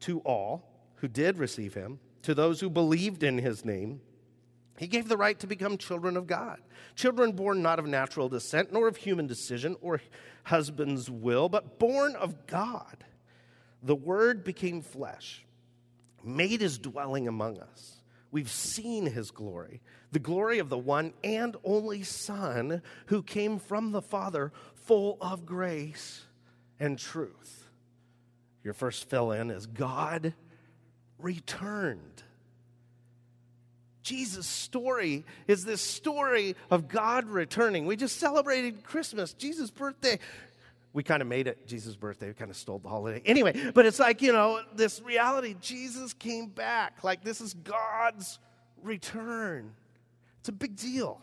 to 0.00 0.20
all 0.20 0.68
who 0.96 1.08
did 1.08 1.38
receive 1.38 1.74
him, 1.74 1.98
to 2.22 2.34
those 2.34 2.60
who 2.60 2.70
believed 2.70 3.24
in 3.24 3.38
his 3.38 3.64
name, 3.64 4.00
he 4.78 4.86
gave 4.86 5.08
the 5.08 5.16
right 5.16 5.38
to 5.40 5.46
become 5.46 5.78
children 5.78 6.16
of 6.16 6.26
God. 6.26 6.58
Children 6.94 7.32
born 7.32 7.62
not 7.62 7.78
of 7.78 7.86
natural 7.86 8.28
descent, 8.28 8.72
nor 8.72 8.88
of 8.88 8.96
human 8.96 9.26
decision 9.26 9.76
or 9.80 10.00
husband's 10.44 11.10
will, 11.10 11.48
but 11.48 11.78
born 11.78 12.16
of 12.16 12.46
God. 12.46 13.04
The 13.82 13.94
Word 13.94 14.44
became 14.44 14.82
flesh, 14.82 15.44
made 16.22 16.60
his 16.60 16.78
dwelling 16.78 17.28
among 17.28 17.58
us. 17.58 17.96
We've 18.30 18.50
seen 18.50 19.06
his 19.06 19.30
glory, 19.30 19.82
the 20.10 20.18
glory 20.18 20.58
of 20.58 20.70
the 20.70 20.78
one 20.78 21.12
and 21.22 21.56
only 21.64 22.02
Son 22.02 22.82
who 23.06 23.22
came 23.22 23.58
from 23.58 23.92
the 23.92 24.02
Father, 24.02 24.52
full 24.74 25.18
of 25.20 25.44
grace 25.44 26.22
and 26.80 26.98
truth. 26.98 27.68
Your 28.64 28.74
first 28.74 29.08
fill 29.10 29.32
in 29.32 29.50
is 29.50 29.66
God 29.66 30.34
returned. 31.18 32.22
Jesus' 34.02 34.46
story 34.46 35.24
is 35.46 35.64
this 35.64 35.80
story 35.80 36.56
of 36.70 36.88
God 36.88 37.26
returning. 37.26 37.86
We 37.86 37.96
just 37.96 38.18
celebrated 38.18 38.84
Christmas, 38.84 39.32
Jesus' 39.32 39.70
birthday 39.70 40.18
we 40.92 41.02
kind 41.02 41.22
of 41.22 41.28
made 41.28 41.46
it 41.46 41.66
Jesus' 41.66 41.96
birthday. 41.96 42.28
We 42.28 42.34
kind 42.34 42.50
of 42.50 42.56
stole 42.56 42.78
the 42.78 42.88
holiday. 42.88 43.22
Anyway, 43.24 43.70
but 43.74 43.86
it's 43.86 43.98
like, 43.98 44.20
you 44.20 44.32
know, 44.32 44.60
this 44.74 45.00
reality 45.00 45.56
Jesus 45.60 46.12
came 46.12 46.46
back. 46.46 47.02
Like, 47.02 47.24
this 47.24 47.40
is 47.40 47.54
God's 47.54 48.38
return. 48.82 49.72
It's 50.40 50.48
a 50.48 50.52
big 50.52 50.76
deal. 50.76 51.20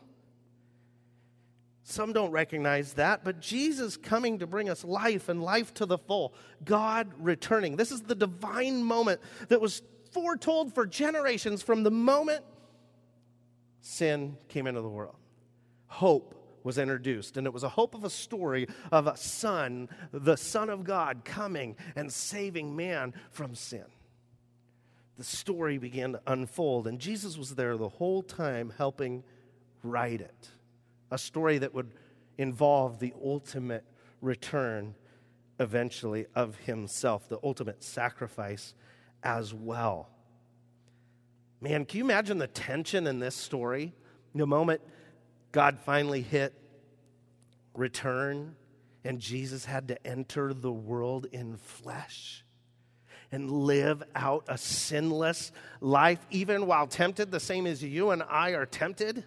Some 1.84 2.14
don't 2.14 2.32
recognize 2.32 2.94
that, 2.94 3.24
but 3.24 3.40
Jesus 3.40 3.98
coming 3.98 4.40
to 4.40 4.48
bring 4.48 4.70
us 4.70 4.84
life 4.84 5.28
and 5.28 5.42
life 5.42 5.74
to 5.76 5.86
the 5.86 5.98
full. 5.98 6.34
God 6.64 7.12
returning. 7.20 7.78
This 7.78 7.92
is 7.92 8.02
the 8.02 8.16
divine 8.16 8.84
moment 8.84 9.22
that 9.50 9.60
was 9.60 9.82
foretold 10.12 10.74
for 10.74 10.86
generations 10.86 11.62
from 11.62 11.84
the 11.84 11.92
moment 11.92 12.44
sin 13.82 14.38
came 14.48 14.68
into 14.68 14.82
the 14.82 14.90
world. 14.90 15.16
Hope 15.88 16.36
was 16.64 16.78
introduced. 16.78 17.38
And 17.38 17.48
it 17.48 17.54
was 17.54 17.64
a 17.64 17.70
hope 17.70 17.96
of 17.96 18.04
a 18.04 18.10
story 18.10 18.68
of 18.92 19.08
a 19.08 19.18
son, 19.18 19.90
the 20.12 20.36
Son 20.36 20.70
of 20.70 20.84
God, 20.84 21.24
coming 21.26 21.76
and 21.96 22.12
saving 22.12 22.76
man 22.76 23.14
from 23.32 23.56
sin. 23.56 23.86
The 25.18 25.24
story 25.24 25.78
began 25.78 26.14
to 26.14 26.22
unfold, 26.28 26.88
and 26.88 27.00
Jesus 27.00 27.38
was 27.38 27.56
there 27.56 27.76
the 27.76 27.90
whole 27.90 28.22
time 28.22 28.72
helping 28.78 29.24
write 29.84 30.22
it. 30.22 30.50
A 31.12 31.18
story 31.18 31.58
that 31.58 31.74
would 31.74 31.92
involve 32.38 33.00
the 33.00 33.14
ultimate 33.22 33.84
return 34.22 34.96
eventually 35.60 36.26
of 36.36 36.56
himself, 36.60 37.28
the 37.28 37.40
ultimate 37.44 37.84
sacrifice 37.84 38.74
as 39.22 39.54
well. 39.54 40.10
Man, 41.62 41.86
can 41.86 41.98
you 41.98 42.04
imagine 42.06 42.38
the 42.38 42.48
tension 42.48 43.08
in 43.08 43.20
this 43.20 43.36
story? 43.36 43.94
The 44.34 44.48
moment 44.48 44.82
God 45.52 45.80
finally 45.80 46.22
hit 46.22 46.54
return 47.74 48.56
and 49.04 49.20
Jesus 49.20 49.66
had 49.66 49.88
to 49.90 50.08
enter 50.08 50.54
the 50.54 50.72
world 50.72 51.28
in 51.32 51.58
flesh 51.58 52.44
and 53.32 53.50
live 53.52 54.04
out 54.16 54.46
a 54.48 54.58
sinless 54.58 55.52
life, 55.82 56.20
even 56.32 56.66
while 56.66 56.88
tempted, 56.88 57.32
the 57.32 57.40
same 57.40 57.68
as 57.68 57.84
you 57.84 58.12
and 58.12 58.24
I 58.24 58.52
are 58.52 58.66
tempted. 58.66 59.24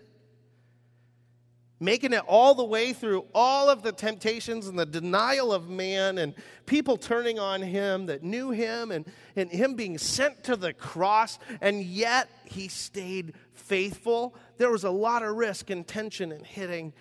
Making 1.82 2.12
it 2.12 2.22
all 2.28 2.54
the 2.54 2.62
way 2.62 2.92
through 2.92 3.24
all 3.34 3.68
of 3.68 3.82
the 3.82 3.90
temptations 3.90 4.68
and 4.68 4.78
the 4.78 4.86
denial 4.86 5.52
of 5.52 5.68
man, 5.68 6.18
and 6.18 6.32
people 6.64 6.96
turning 6.96 7.40
on 7.40 7.60
him 7.60 8.06
that 8.06 8.22
knew 8.22 8.50
him, 8.50 8.92
and, 8.92 9.04
and 9.34 9.50
him 9.50 9.74
being 9.74 9.98
sent 9.98 10.44
to 10.44 10.54
the 10.54 10.72
cross, 10.72 11.40
and 11.60 11.82
yet 11.82 12.28
he 12.44 12.68
stayed 12.68 13.34
faithful. 13.52 14.36
There 14.58 14.70
was 14.70 14.84
a 14.84 14.92
lot 14.92 15.24
of 15.24 15.34
risk 15.34 15.70
and 15.70 15.84
tension 15.84 16.30
in 16.30 16.44
hitting 16.44 16.92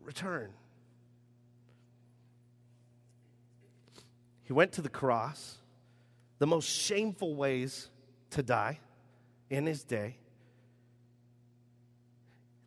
return. 0.00 0.50
He 4.42 4.52
went 4.52 4.72
to 4.72 4.82
the 4.82 4.88
cross, 4.88 5.58
the 6.40 6.46
most 6.48 6.68
shameful 6.68 7.36
ways 7.36 7.88
to 8.30 8.42
die 8.42 8.80
in 9.48 9.64
his 9.64 9.84
day. 9.84 10.16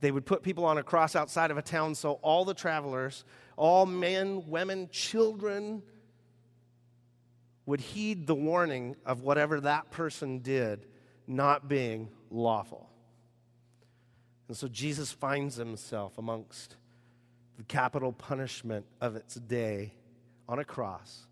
They 0.01 0.11
would 0.11 0.25
put 0.25 0.43
people 0.43 0.65
on 0.65 0.77
a 0.77 0.83
cross 0.83 1.15
outside 1.15 1.51
of 1.51 1.57
a 1.57 1.61
town 1.61 1.95
so 1.95 2.13
all 2.23 2.43
the 2.43 2.53
travelers, 2.53 3.23
all 3.55 3.85
men, 3.85 4.43
women, 4.47 4.89
children, 4.91 5.83
would 7.65 7.79
heed 7.79 8.27
the 8.27 8.35
warning 8.35 8.95
of 9.05 9.21
whatever 9.21 9.61
that 9.61 9.91
person 9.91 10.39
did 10.39 10.87
not 11.27 11.69
being 11.69 12.09
lawful. 12.29 12.89
And 14.47 14.57
so 14.57 14.67
Jesus 14.67 15.11
finds 15.11 15.55
himself 15.55 16.17
amongst 16.17 16.75
the 17.57 17.63
capital 17.63 18.11
punishment 18.11 18.85
of 18.99 19.15
its 19.15 19.35
day 19.35 19.93
on 20.49 20.59
a 20.59 20.65
cross 20.65 21.27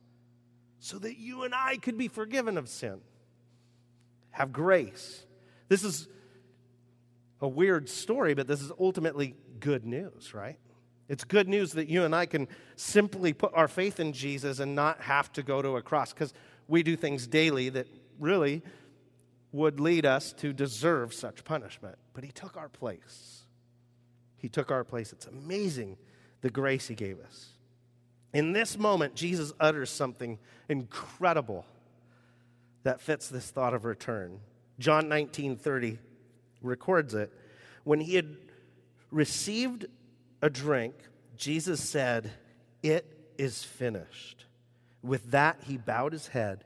so 0.80 0.98
that 1.00 1.18
you 1.18 1.44
and 1.44 1.54
I 1.54 1.78
could 1.78 1.98
be 1.98 2.08
forgiven 2.08 2.58
of 2.58 2.70
sin, 2.70 3.02
have 4.32 4.54
grace. 4.54 5.26
This 5.68 5.84
is 5.84 6.08
a 7.42 7.48
weird 7.48 7.90
story, 7.90 8.34
but 8.34 8.48
this 8.48 8.62
is 8.62 8.72
ultimately 8.80 9.36
good 9.60 9.86
news, 9.86 10.34
right? 10.34 10.58
It's 11.08 11.24
good 11.24 11.48
news 11.48 11.74
that 11.74 11.90
you 11.90 12.04
and 12.04 12.16
I 12.16 12.26
can 12.26 12.48
simply 12.76 13.34
put 13.34 13.54
our 13.56 13.68
faith 13.68 14.00
in 14.00 14.14
Jesus 14.14 14.60
and 14.60 14.76
not 14.76 15.02
have 15.02 15.32
to 15.34 15.44
go 15.44 15.62
to 15.62 15.78
a 15.78 15.82
cross 15.82 16.14
because 16.14 16.34
we 16.68 16.84
do 16.84 16.96
things 16.96 17.26
daily 17.26 17.70
that 17.70 17.88
really 18.20 18.62
would 19.52 19.80
lead 19.80 20.06
us 20.06 20.34
to 20.34 20.54
deserve 20.54 21.14
such 21.14 21.44
punishment. 21.44 21.98
But 22.14 22.24
He 22.24 22.32
took 22.32 22.58
our 22.58 22.70
place. 22.70 23.42
He 24.38 24.50
took 24.50 24.70
our 24.70 24.84
place. 24.84 25.12
It's 25.12 25.26
amazing 25.26 25.98
the 26.42 26.52
grace 26.52 26.88
He 26.88 26.96
gave 26.96 27.20
us. 27.20 27.48
In 28.32 28.54
this 28.54 28.78
moment, 28.78 29.16
Jesus 29.16 29.52
utters 29.60 29.90
something 29.90 30.38
incredible 30.70 31.66
that 32.84 33.02
fits 33.02 33.28
this 33.28 33.50
thought 33.50 33.74
of 33.74 33.86
return. 33.86 34.40
John 34.78 35.10
19 35.10 35.58
30 35.58 35.98
records 36.62 37.14
it. 37.14 37.32
When 37.84 38.00
he 38.00 38.16
had 38.16 38.36
received 39.12 39.86
a 40.42 40.50
drink, 40.50 40.96
Jesus 41.38 41.82
said, 41.82 42.32
It 42.84 43.06
is 43.38 43.64
finished. 43.64 44.46
With 45.02 45.32
that, 45.32 45.60
he 45.64 45.78
bowed 45.78 46.12
his 46.12 46.28
head 46.28 46.66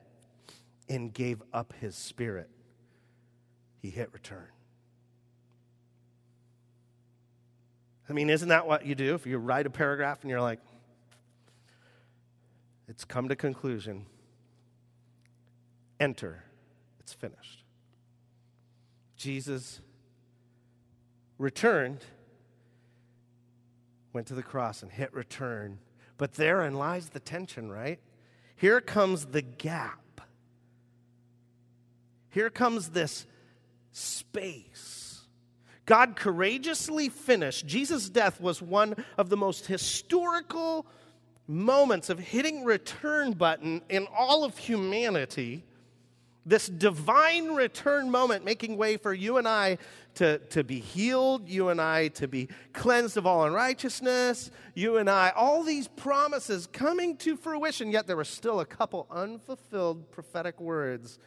and 0.89 1.13
gave 1.13 1.41
up 1.53 1.73
his 1.79 1.95
spirit. 1.95 2.49
He 3.81 3.89
hit 3.89 4.11
return. 4.13 4.47
I 8.09 8.13
mean, 8.13 8.29
isn't 8.29 8.49
that 8.49 8.67
what 8.67 8.85
you 8.85 8.95
do? 8.95 9.15
If 9.15 9.25
you 9.25 9.37
write 9.37 9.65
a 9.65 9.69
paragraph 9.69 10.21
and 10.21 10.29
you're 10.29 10.41
like, 10.41 10.59
it's 12.87 13.05
come 13.05 13.29
to 13.29 13.35
conclusion, 13.35 14.05
enter, 15.99 16.43
it's 16.99 17.13
finished. 17.13 17.63
Jesus 19.23 19.79
returned, 21.37 22.03
went 24.11 24.27
to 24.27 24.33
the 24.33 24.43
cross 24.43 24.83
and 24.83 24.91
hit 24.91 25.13
return. 25.13 25.79
But 26.17 26.33
therein 26.33 26.73
lies 26.73 27.07
the 27.07 27.21
tension, 27.21 27.71
right? 27.71 27.99
Here 28.57 28.81
comes 28.81 29.27
the 29.27 29.41
gap. 29.41 30.19
Here 32.31 32.49
comes 32.49 32.89
this 32.89 33.25
space. 33.93 35.21
God 35.85 36.17
courageously 36.17 37.07
finished. 37.07 37.65
Jesus' 37.65 38.09
death 38.09 38.41
was 38.41 38.61
one 38.61 38.93
of 39.17 39.29
the 39.29 39.37
most 39.37 39.67
historical 39.67 40.85
moments 41.47 42.09
of 42.09 42.19
hitting 42.19 42.65
return 42.65 43.31
button 43.31 43.83
in 43.87 44.05
all 44.13 44.43
of 44.43 44.57
humanity 44.57 45.63
this 46.45 46.67
divine 46.67 47.51
return 47.51 48.09
moment 48.09 48.43
making 48.43 48.77
way 48.77 48.97
for 48.97 49.13
you 49.13 49.37
and 49.37 49.47
I 49.47 49.77
to, 50.15 50.39
to 50.39 50.63
be 50.63 50.79
healed, 50.79 51.47
you 51.47 51.69
and 51.69 51.79
I 51.79 52.09
to 52.09 52.27
be 52.27 52.49
cleansed 52.73 53.17
of 53.17 53.25
all 53.25 53.45
unrighteousness, 53.45 54.51
you 54.75 54.97
and 54.97 55.09
I, 55.09 55.31
all 55.35 55.63
these 55.63 55.87
promises 55.87 56.67
coming 56.67 57.17
to 57.17 57.37
fruition, 57.37 57.91
yet 57.91 58.07
there 58.07 58.17
were 58.17 58.23
still 58.23 58.59
a 58.59 58.65
couple 58.65 59.07
unfulfilled 59.09 60.11
prophetic 60.11 60.59
words 60.59 61.17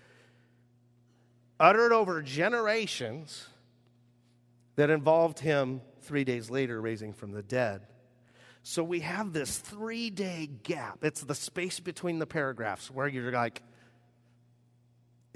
uttered 1.59 1.93
over 1.93 2.21
generations 2.21 3.47
that 4.77 4.91
involved 4.91 5.39
him 5.39 5.81
three 6.03 6.25
days 6.25 6.51
later 6.51 6.81
raising 6.81 7.13
from 7.13 7.33
the 7.33 7.43
dead. 7.43 7.81
So 8.63 8.83
we 8.83 9.01
have 9.01 9.33
this 9.33 9.59
three 9.59 10.11
day 10.11 10.51
gap. 10.63 10.99
It's 11.03 11.23
the 11.23 11.35
space 11.35 11.81
between 11.81 12.19
the 12.19 12.27
paragraphs 12.27 12.91
where 12.91 13.09
you're 13.09 13.33
like, 13.33 13.63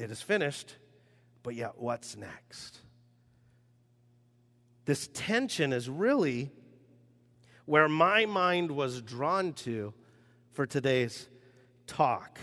it 0.01 0.11
is 0.11 0.23
finished, 0.23 0.77
but 1.43 1.55
yet 1.55 1.73
what's 1.77 2.17
next? 2.17 2.79
This 4.85 5.09
tension 5.13 5.73
is 5.73 5.89
really 5.89 6.51
where 7.67 7.89
my 7.89 8.27
mind 8.27 8.71
was 8.71 9.01
drawn 9.03 9.53
to 9.53 9.95
for 10.53 10.67
today's 10.67 11.29
talk. 11.87 12.39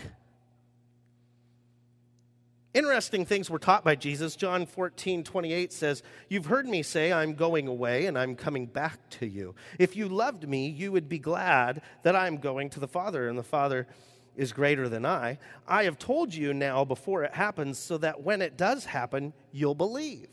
Interesting 2.74 3.24
things 3.24 3.50
were 3.50 3.58
taught 3.58 3.82
by 3.82 3.96
Jesus. 3.96 4.36
John 4.36 4.64
14, 4.64 5.24
28 5.24 5.72
says, 5.72 6.02
You've 6.28 6.46
heard 6.46 6.66
me 6.66 6.82
say, 6.82 7.12
I'm 7.12 7.34
going 7.34 7.66
away 7.66 8.06
and 8.06 8.16
I'm 8.16 8.36
coming 8.36 8.66
back 8.66 9.10
to 9.10 9.26
you. 9.26 9.54
If 9.78 9.96
you 9.96 10.08
loved 10.08 10.48
me, 10.48 10.68
you 10.68 10.92
would 10.92 11.08
be 11.08 11.18
glad 11.18 11.82
that 12.04 12.14
I'm 12.14 12.36
going 12.36 12.70
to 12.70 12.80
the 12.80 12.88
Father, 12.88 13.28
and 13.28 13.38
the 13.38 13.42
Father 13.42 13.86
is 14.38 14.52
greater 14.52 14.88
than 14.88 15.04
I. 15.04 15.36
I 15.66 15.82
have 15.84 15.98
told 15.98 16.32
you 16.32 16.54
now 16.54 16.84
before 16.84 17.24
it 17.24 17.34
happens 17.34 17.76
so 17.76 17.98
that 17.98 18.22
when 18.22 18.40
it 18.40 18.56
does 18.56 18.84
happen, 18.86 19.34
you'll 19.50 19.74
believe. 19.74 20.28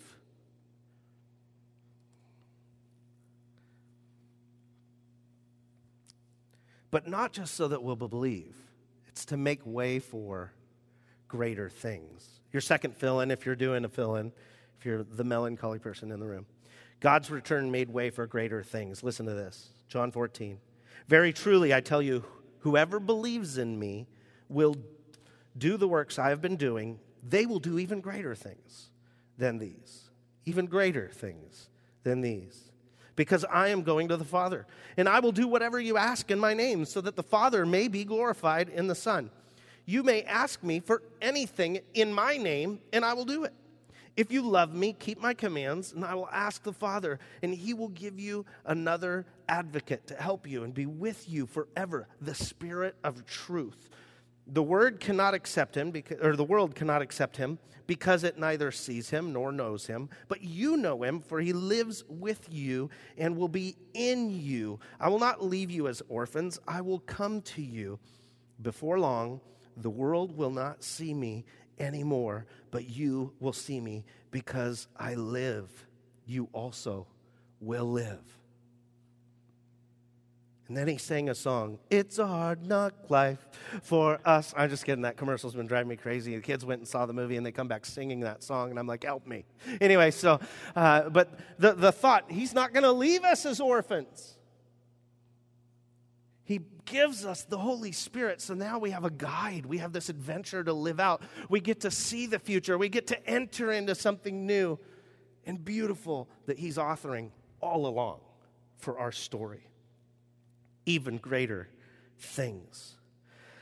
But 6.91 7.07
not 7.07 7.33
just 7.33 7.55
so 7.55 7.67
that 7.67 7.81
we'll 7.81 7.95
believe, 7.95 8.55
it's 9.07 9.25
to 9.25 9.37
make 9.37 9.59
way 9.65 9.97
for 9.97 10.53
greater 11.27 11.67
things. 11.67 12.29
Your 12.53 12.61
second 12.61 12.95
fill 12.95 13.21
in, 13.21 13.31
if 13.31 13.43
you're 13.43 13.55
doing 13.55 13.83
a 13.85 13.89
fill 13.89 14.17
in, 14.17 14.31
if 14.77 14.85
you're 14.85 15.03
the 15.03 15.23
melancholy 15.23 15.79
person 15.79 16.11
in 16.11 16.19
the 16.19 16.27
room. 16.27 16.45
God's 16.99 17.31
return 17.31 17.71
made 17.71 17.89
way 17.89 18.11
for 18.11 18.27
greater 18.27 18.61
things. 18.63 19.03
Listen 19.03 19.25
to 19.25 19.33
this 19.33 19.69
John 19.89 20.11
14. 20.11 20.59
Very 21.07 21.33
truly, 21.33 21.73
I 21.73 21.81
tell 21.81 22.03
you, 22.03 22.23
Whoever 22.65 22.99
believes 22.99 23.59
in 23.59 23.77
me 23.77 24.07
will 24.49 24.75
do 25.55 25.77
the 25.77 25.87
works 25.87 26.17
I 26.17 26.29
have 26.29 26.41
been 26.41 26.55
doing. 26.55 26.99
They 27.21 27.45
will 27.45 27.59
do 27.59 27.77
even 27.77 28.01
greater 28.01 28.33
things 28.33 28.89
than 29.37 29.59
these, 29.59 30.09
even 30.45 30.65
greater 30.65 31.09
things 31.09 31.69
than 32.01 32.21
these. 32.21 32.71
Because 33.15 33.45
I 33.45 33.67
am 33.67 33.83
going 33.83 34.07
to 34.07 34.17
the 34.17 34.25
Father, 34.25 34.65
and 34.97 35.07
I 35.07 35.19
will 35.19 35.31
do 35.31 35.47
whatever 35.47 35.79
you 35.79 35.95
ask 35.95 36.31
in 36.31 36.39
my 36.39 36.55
name, 36.55 36.85
so 36.85 37.01
that 37.01 37.15
the 37.15 37.21
Father 37.21 37.67
may 37.67 37.87
be 37.87 38.03
glorified 38.03 38.69
in 38.69 38.87
the 38.87 38.95
Son. 38.95 39.29
You 39.85 40.01
may 40.01 40.23
ask 40.23 40.63
me 40.63 40.79
for 40.79 41.03
anything 41.21 41.81
in 41.93 42.11
my 42.11 42.35
name, 42.37 42.79
and 42.91 43.05
I 43.05 43.13
will 43.13 43.25
do 43.25 43.43
it. 43.43 43.53
If 44.17 44.31
you 44.31 44.41
love 44.41 44.73
me, 44.73 44.93
keep 44.93 45.21
my 45.21 45.35
commands, 45.35 45.93
and 45.93 46.03
I 46.03 46.15
will 46.15 46.29
ask 46.31 46.63
the 46.63 46.73
Father, 46.73 47.19
and 47.43 47.53
he 47.53 47.75
will 47.75 47.89
give 47.89 48.19
you 48.19 48.43
another 48.65 49.27
advocate 49.47 50.07
to 50.07 50.15
help 50.15 50.47
you 50.47 50.63
and 50.63 50.73
be 50.73 50.85
with 50.85 51.29
you 51.29 51.45
forever, 51.45 52.07
the 52.21 52.35
Spirit 52.35 52.95
of 53.03 53.25
truth. 53.25 53.89
The 54.47 54.63
word 54.63 54.99
cannot 54.99 55.33
accept 55.33 55.75
him, 55.75 55.91
because, 55.91 56.19
or 56.21 56.35
the 56.35 56.43
world 56.43 56.75
cannot 56.75 57.01
accept 57.01 57.37
him, 57.37 57.57
because 57.87 58.23
it 58.23 58.37
neither 58.37 58.71
sees 58.71 59.09
him 59.09 59.33
nor 59.33 59.51
knows 59.51 59.87
him. 59.87 60.09
But 60.27 60.41
you 60.41 60.77
know 60.77 61.03
him, 61.03 61.19
for 61.19 61.39
he 61.39 61.53
lives 61.53 62.03
with 62.07 62.47
you 62.51 62.89
and 63.17 63.35
will 63.37 63.47
be 63.47 63.75
in 63.93 64.29
you. 64.29 64.79
I 64.99 65.09
will 65.09 65.19
not 65.19 65.43
leave 65.43 65.71
you 65.71 65.87
as 65.87 66.01
orphans, 66.09 66.59
I 66.67 66.81
will 66.81 66.99
come 66.99 67.41
to 67.41 67.61
you. 67.61 67.99
Before 68.61 68.99
long, 68.99 69.41
the 69.77 69.89
world 69.89 70.37
will 70.37 70.51
not 70.51 70.83
see 70.83 71.13
me 71.13 71.45
anymore, 71.79 72.45
but 72.71 72.89
you 72.89 73.33
will 73.39 73.53
see 73.53 73.81
me 73.81 74.05
because 74.31 74.87
I 74.95 75.15
live. 75.15 75.69
You 76.25 76.49
also 76.53 77.07
will 77.59 77.91
live. 77.91 78.23
And 80.67 80.75
then 80.75 80.87
he 80.87 80.97
sang 80.97 81.29
a 81.29 81.35
song, 81.35 81.77
It's 81.91 82.17
a 82.17 82.25
Hard 82.25 82.65
Knock 82.65 82.93
Life 83.09 83.47
for 83.83 84.19
Us. 84.25 84.51
I'm 84.57 84.69
just 84.69 84.83
kidding, 84.83 85.03
that 85.03 85.15
commercial's 85.15 85.53
been 85.53 85.67
driving 85.67 85.89
me 85.89 85.95
crazy. 85.95 86.35
The 86.35 86.41
kids 86.41 86.65
went 86.65 86.79
and 86.79 86.87
saw 86.87 87.05
the 87.05 87.13
movie 87.13 87.37
and 87.37 87.45
they 87.45 87.51
come 87.51 87.67
back 87.67 87.85
singing 87.85 88.21
that 88.21 88.41
song, 88.41 88.71
and 88.71 88.79
I'm 88.79 88.87
like, 88.87 89.03
Help 89.03 89.27
me. 89.27 89.45
Anyway, 89.79 90.09
so, 90.09 90.39
uh, 90.75 91.09
but 91.09 91.39
the, 91.59 91.73
the 91.73 91.91
thought, 91.91 92.31
He's 92.31 92.53
not 92.53 92.73
going 92.73 92.83
to 92.83 92.91
leave 92.91 93.23
us 93.23 93.45
as 93.45 93.59
orphans. 93.59 94.37
He 96.45 96.61
gives 96.85 97.25
us 97.25 97.43
the 97.43 97.57
Holy 97.57 97.91
Spirit. 97.91 98.39
So 98.39 98.53
now 98.53 98.77
we 98.77 98.91
have 98.91 99.03
a 99.03 99.09
guide. 99.09 99.65
We 99.65 99.79
have 99.79 99.93
this 99.93 100.09
adventure 100.09 100.63
to 100.63 100.73
live 100.73 100.99
out. 100.99 101.23
We 101.49 101.59
get 101.59 101.81
to 101.81 101.91
see 101.91 102.27
the 102.27 102.37
future. 102.37 102.77
We 102.77 102.87
get 102.87 103.07
to 103.07 103.29
enter 103.29 103.71
into 103.71 103.95
something 103.95 104.45
new 104.45 104.79
and 105.45 105.63
beautiful 105.63 106.29
that 106.45 106.59
He's 106.59 106.77
authoring 106.77 107.29
all 107.61 107.87
along 107.87 108.19
for 108.77 108.99
our 108.99 109.11
story. 109.11 109.67
Even 110.85 111.17
greater 111.17 111.69
things. 112.17 112.95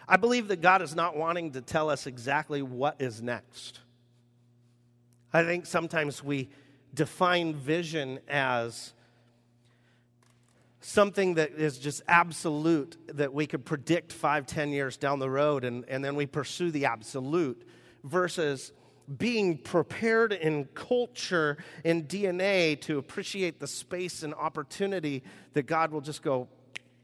I 0.07 0.17
believe 0.17 0.49
that 0.49 0.61
God 0.61 0.81
is 0.81 0.95
not 0.95 1.15
wanting 1.15 1.51
to 1.51 1.61
tell 1.61 1.89
us 1.89 2.07
exactly 2.07 2.61
what 2.61 3.01
is 3.01 3.21
next. 3.21 3.79
I 5.31 5.43
think 5.43 5.65
sometimes 5.65 6.23
we 6.23 6.49
define 6.93 7.55
vision 7.55 8.19
as 8.27 8.93
something 10.81 11.35
that 11.35 11.51
is 11.53 11.79
just 11.79 12.01
absolute 12.07 12.97
that 13.07 13.33
we 13.33 13.47
could 13.47 13.65
predict 13.65 14.11
five, 14.11 14.45
ten 14.45 14.71
years 14.71 14.97
down 14.97 15.19
the 15.19 15.29
road, 15.29 15.63
and, 15.63 15.85
and 15.87 16.03
then 16.03 16.15
we 16.15 16.25
pursue 16.25 16.69
the 16.71 16.85
absolute 16.85 17.65
versus 18.03 18.73
being 19.17 19.57
prepared 19.57 20.33
in 20.33 20.65
culture 20.73 21.57
in 21.83 22.03
DNA 22.03 22.79
to 22.81 22.97
appreciate 22.97 23.59
the 23.59 23.67
space 23.67 24.23
and 24.23 24.33
opportunity 24.33 25.23
that 25.53 25.63
God 25.63 25.91
will 25.91 26.01
just 26.01 26.21
go, 26.21 26.47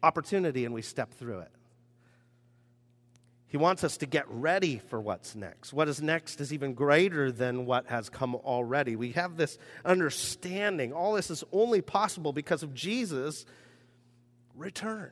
opportunity, 0.04 0.66
and 0.66 0.74
we 0.74 0.82
step 0.82 1.14
through 1.14 1.40
it. 1.40 1.52
He 3.48 3.58
wants 3.58 3.84
us 3.84 3.98
to 3.98 4.06
get 4.06 4.26
ready 4.30 4.78
for 4.90 5.02
what's 5.02 5.36
next. 5.36 5.74
What 5.74 5.90
is 5.90 6.02
next 6.02 6.40
is 6.40 6.54
even 6.54 6.76
greater 6.76 7.32
than 7.32 7.66
what 7.66 7.88
has 7.88 8.08
come 8.08 8.36
already. 8.36 8.96
We 8.96 9.14
have 9.14 9.38
this 9.38 9.58
understanding. 9.84 10.94
All 10.94 11.14
this 11.14 11.32
is 11.32 11.44
only 11.52 11.82
possible 11.82 12.32
because 12.32 12.62
of 12.62 12.76
Jesus 12.76 13.46
return. 14.56 15.12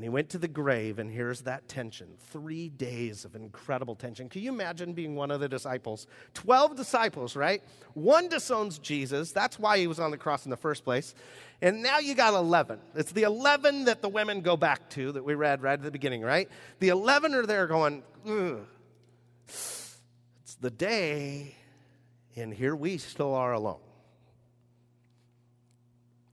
And 0.00 0.04
he 0.06 0.08
went 0.08 0.30
to 0.30 0.38
the 0.38 0.48
grave, 0.48 0.98
and 0.98 1.10
here's 1.10 1.42
that 1.42 1.68
tension 1.68 2.08
three 2.30 2.70
days 2.70 3.26
of 3.26 3.36
incredible 3.36 3.94
tension. 3.94 4.30
Can 4.30 4.40
you 4.40 4.50
imagine 4.50 4.94
being 4.94 5.14
one 5.14 5.30
of 5.30 5.40
the 5.40 5.48
disciples? 5.50 6.06
12 6.32 6.74
disciples, 6.74 7.36
right? 7.36 7.62
One 7.92 8.30
disowns 8.30 8.78
Jesus. 8.78 9.30
That's 9.30 9.58
why 9.58 9.76
he 9.76 9.86
was 9.86 10.00
on 10.00 10.10
the 10.10 10.16
cross 10.16 10.46
in 10.46 10.50
the 10.50 10.56
first 10.56 10.84
place. 10.84 11.14
And 11.60 11.82
now 11.82 11.98
you 11.98 12.14
got 12.14 12.32
11. 12.32 12.78
It's 12.94 13.12
the 13.12 13.24
11 13.24 13.84
that 13.84 14.00
the 14.00 14.08
women 14.08 14.40
go 14.40 14.56
back 14.56 14.88
to 14.92 15.12
that 15.12 15.22
we 15.22 15.34
read 15.34 15.60
right 15.60 15.74
at 15.74 15.82
the 15.82 15.90
beginning, 15.90 16.22
right? 16.22 16.48
The 16.78 16.88
11 16.88 17.34
are 17.34 17.44
there 17.44 17.66
going, 17.66 18.02
Ugh. 18.26 18.64
it's 19.46 19.98
the 20.62 20.70
day, 20.70 21.56
and 22.36 22.54
here 22.54 22.74
we 22.74 22.96
still 22.96 23.34
are 23.34 23.52
alone. 23.52 23.80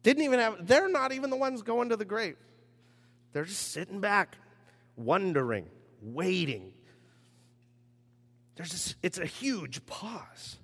Didn't 0.03 0.23
even 0.23 0.39
have, 0.39 0.65
they're 0.65 0.87
not 0.87 1.11
even 1.11 1.29
the 1.29 1.35
ones 1.35 1.63
going 1.63 1.89
to 1.89 1.97
the 1.97 2.05
grave. 2.05 2.37
They're 3.37 3.45
just 3.45 3.71
sitting 3.71 3.99
back, 3.99 4.35
wondering, 4.95 5.69
waiting. 6.01 6.73
There's 8.55 8.71
this, 8.71 8.95
it's 9.03 9.19
a 9.19 9.27
huge 9.27 9.85
pause. 9.85 10.57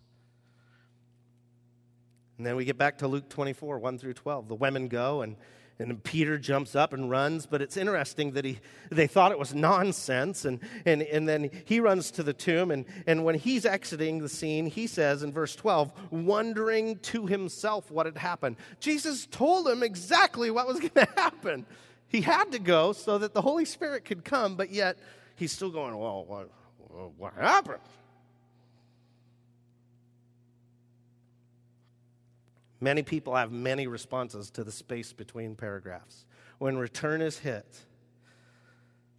And 2.40 2.48
then 2.48 2.56
we 2.56 2.66
get 2.66 2.80
back 2.80 2.98
to 2.98 3.08
Luke 3.08 3.30
24, 3.30 3.78
1 3.78 4.00
through 4.00 4.16
12. 4.16 4.48
The 4.48 4.56
women 4.56 4.88
go, 4.88 5.22
and, 5.22 5.36
and 5.78 6.04
Peter 6.04 6.40
jumps 6.40 6.76
up 6.76 6.94
and 6.94 7.12
runs, 7.12 7.46
but 7.46 7.62
it's 7.62 7.78
interesting 7.78 8.32
that 8.32 8.44
he, 8.44 8.58
they 8.90 9.06
thought 9.06 9.32
it 9.32 9.38
was 9.38 9.54
nonsense. 9.54 10.44
And, 10.44 10.60
and, 10.84 11.04
and 11.04 11.30
then 11.30 11.52
he 11.66 11.80
runs 11.80 12.10
to 12.10 12.24
the 12.24 12.34
tomb, 12.34 12.72
and, 12.72 12.86
and 13.06 13.24
when 13.24 13.36
he's 13.36 13.68
exiting 13.68 14.18
the 14.18 14.30
scene, 14.30 14.66
he 14.66 14.88
says 14.88 15.22
in 15.22 15.32
verse 15.32 15.56
12, 15.56 15.94
wondering 16.10 16.98
to 17.02 17.28
himself 17.28 17.92
what 17.92 18.08
had 18.08 18.18
happened. 18.18 18.56
Jesus 18.80 19.28
told 19.28 19.68
him 19.68 19.84
exactly 19.84 20.50
what 20.50 20.68
was 20.68 20.80
going 20.80 20.90
to 20.96 21.10
happen. 21.16 21.68
He 22.14 22.22
had 22.22 22.52
to 22.52 22.60
go 22.60 22.94
so 22.94 23.18
that 23.18 23.34
the 23.34 23.42
Holy 23.42 23.66
Spirit 23.66 24.06
could 24.06 24.24
come, 24.24 24.56
but 24.56 24.70
yet 24.70 25.00
he's 25.36 25.52
still 25.52 25.72
going, 25.72 25.98
Well, 25.98 26.24
what, 26.28 26.50
what 27.18 27.34
happened? 27.34 27.82
Many 32.80 33.02
people 33.02 33.36
have 33.36 33.52
many 33.52 33.88
responses 33.88 34.52
to 34.52 34.64
the 34.64 34.72
space 34.72 35.12
between 35.12 35.56
paragraphs. 35.56 36.26
When 36.60 36.78
return 36.78 37.20
is 37.20 37.40
hit, 37.40 37.66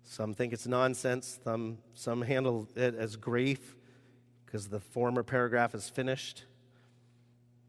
some 0.04 0.32
think 0.32 0.52
it's 0.52 0.68
nonsense, 0.68 1.40
some, 1.42 1.78
some 1.94 2.22
handle 2.22 2.68
it 2.76 2.94
as 2.94 3.16
grief 3.16 3.74
because 4.46 4.68
the 4.68 4.78
former 4.78 5.24
paragraph 5.24 5.74
is 5.74 5.88
finished, 5.88 6.44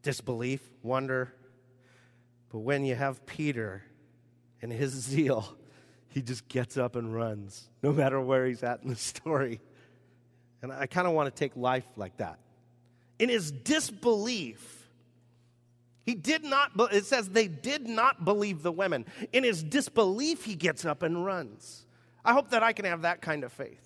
disbelief, 0.03 0.61
wonder. 0.83 1.33
But 2.51 2.59
when 2.59 2.85
you 2.85 2.93
have 2.93 3.25
Peter 3.25 3.81
and 4.61 4.71
his 4.71 4.91
zeal, 4.91 5.55
he 6.09 6.21
just 6.21 6.47
gets 6.47 6.77
up 6.77 6.95
and 6.95 7.13
runs, 7.13 7.69
no 7.83 7.91
matter 7.91 8.19
where 8.21 8.45
he's 8.45 8.63
at 8.63 8.81
in 8.83 8.89
the 8.89 8.95
story. 8.95 9.59
And 10.61 10.71
I 10.71 10.85
kind 10.87 11.07
of 11.07 11.13
want 11.13 11.33
to 11.33 11.37
take 11.37 11.55
life 11.55 11.85
like 11.95 12.17
that. 12.17 12.39
In 13.19 13.29
his 13.29 13.51
disbelief, 13.51 14.89
he 16.05 16.15
did 16.15 16.43
not, 16.43 16.71
it 16.91 17.05
says 17.05 17.29
they 17.29 17.47
did 17.47 17.87
not 17.87 18.25
believe 18.25 18.61
the 18.61 18.71
women. 18.71 19.05
In 19.33 19.43
his 19.43 19.63
disbelief, 19.63 20.45
he 20.45 20.55
gets 20.55 20.85
up 20.85 21.03
and 21.03 21.25
runs. 21.25 21.85
I 22.23 22.33
hope 22.33 22.51
that 22.51 22.63
I 22.63 22.73
can 22.73 22.85
have 22.85 23.03
that 23.03 23.21
kind 23.21 23.43
of 23.43 23.51
faith. 23.51 23.81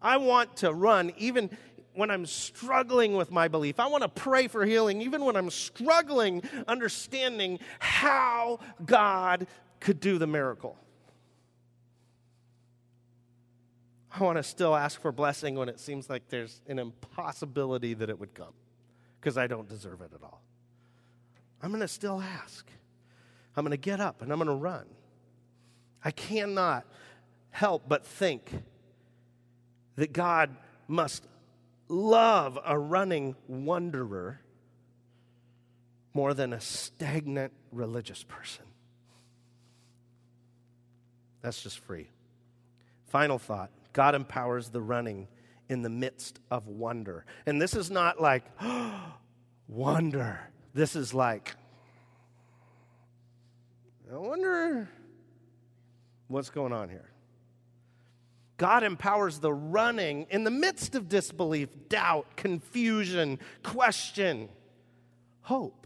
I 0.00 0.16
want 0.16 0.56
to 0.58 0.72
run 0.72 1.12
even 1.16 1.50
when 1.94 2.10
I'm 2.10 2.26
struggling 2.26 3.14
with 3.14 3.30
my 3.30 3.48
belief. 3.48 3.78
I 3.78 3.86
want 3.86 4.02
to 4.02 4.08
pray 4.08 4.48
for 4.48 4.64
healing 4.64 5.02
even 5.02 5.24
when 5.24 5.36
I'm 5.36 5.50
struggling 5.50 6.42
understanding 6.66 7.58
how 7.78 8.60
God 8.84 9.46
could 9.80 10.00
do 10.00 10.18
the 10.18 10.26
miracle. 10.26 10.78
I 14.14 14.22
want 14.24 14.36
to 14.36 14.42
still 14.42 14.76
ask 14.76 15.00
for 15.00 15.10
blessing 15.10 15.54
when 15.54 15.68
it 15.68 15.80
seems 15.80 16.10
like 16.10 16.28
there's 16.28 16.60
an 16.68 16.78
impossibility 16.78 17.94
that 17.94 18.10
it 18.10 18.18
would 18.18 18.34
come 18.34 18.52
because 19.20 19.38
I 19.38 19.46
don't 19.46 19.68
deserve 19.68 20.02
it 20.02 20.10
at 20.14 20.22
all. 20.22 20.42
I'm 21.62 21.70
going 21.70 21.80
to 21.80 21.88
still 21.88 22.20
ask. 22.20 22.68
I'm 23.56 23.64
going 23.64 23.70
to 23.70 23.76
get 23.76 24.00
up 24.00 24.20
and 24.20 24.30
I'm 24.32 24.38
going 24.38 24.48
to 24.48 24.54
run. 24.54 24.86
I 26.04 26.10
cannot 26.10 26.84
help 27.50 27.84
but 27.88 28.04
think 28.04 28.50
that 29.96 30.12
God 30.12 30.50
must 30.88 31.26
love 31.92 32.58
a 32.64 32.78
running 32.78 33.36
wanderer 33.46 34.40
more 36.14 36.34
than 36.34 36.52
a 36.52 36.60
stagnant 36.60 37.52
religious 37.70 38.24
person. 38.24 38.64
That's 41.42 41.62
just 41.62 41.78
free. 41.80 42.08
Final 43.06 43.38
thought 43.38 43.70
God 43.92 44.14
empowers 44.14 44.68
the 44.70 44.80
running 44.80 45.28
in 45.68 45.82
the 45.82 45.90
midst 45.90 46.40
of 46.50 46.66
wonder. 46.66 47.24
And 47.46 47.60
this 47.60 47.74
is 47.74 47.90
not 47.90 48.20
like, 48.20 48.44
wonder. 49.68 50.40
This 50.74 50.96
is 50.96 51.12
like, 51.12 51.54
I 54.10 54.16
wonder 54.16 54.88
what's 56.28 56.50
going 56.50 56.72
on 56.72 56.88
here. 56.88 57.11
God 58.62 58.84
empowers 58.84 59.40
the 59.40 59.52
running 59.52 60.28
in 60.30 60.44
the 60.44 60.50
midst 60.52 60.94
of 60.94 61.08
disbelief, 61.08 61.68
doubt, 61.88 62.36
confusion, 62.36 63.40
question, 63.64 64.48
hope. 65.40 65.84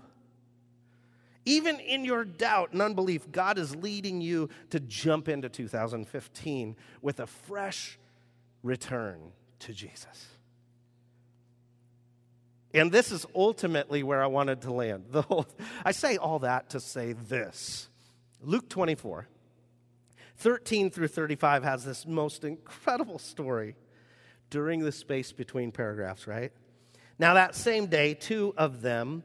Even 1.47 1.81
in 1.81 2.05
your 2.05 2.23
doubt 2.23 2.75
and 2.75 2.83
unbelief, 2.83 3.33
God 3.33 3.57
is 3.57 3.75
leading 3.75 4.21
you 4.21 4.51
to 4.69 4.79
jump 4.79 5.27
into 5.27 5.49
2015 5.49 6.77
with 7.01 7.19
a 7.21 7.27
fresh 7.27 7.99
return 8.63 9.33
to 9.61 9.73
Jesus. 9.73 10.27
And 12.75 12.93
this 12.93 13.11
is 13.11 13.25
ultimately 13.35 14.03
where 14.03 14.23
I 14.23 14.27
wanted 14.27 14.61
to 14.63 14.73
land. 14.75 15.07
The 15.13 15.23
whole, 15.23 15.47
I 15.83 15.93
say 15.93 16.19
all 16.19 16.41
that 16.41 16.69
to 16.71 16.81
say 16.81 17.15
this 17.15 17.89
Luke 18.43 18.69
24, 18.69 19.29
13 20.39 20.91
through 20.91 21.09
35 21.09 21.65
has 21.65 21.85
this 21.85 22.07
most 22.07 22.45
incredible 22.45 23.19
story 23.19 23.77
during 24.51 24.81
the 24.81 24.93
space 24.93 25.33
between 25.33 25.73
paragraphs, 25.73 26.27
right? 26.27 26.53
Now, 27.19 27.35
that 27.35 27.55
same 27.55 27.87
day, 27.87 28.15
two 28.15 28.53
of 28.57 28.83
them 28.83 29.25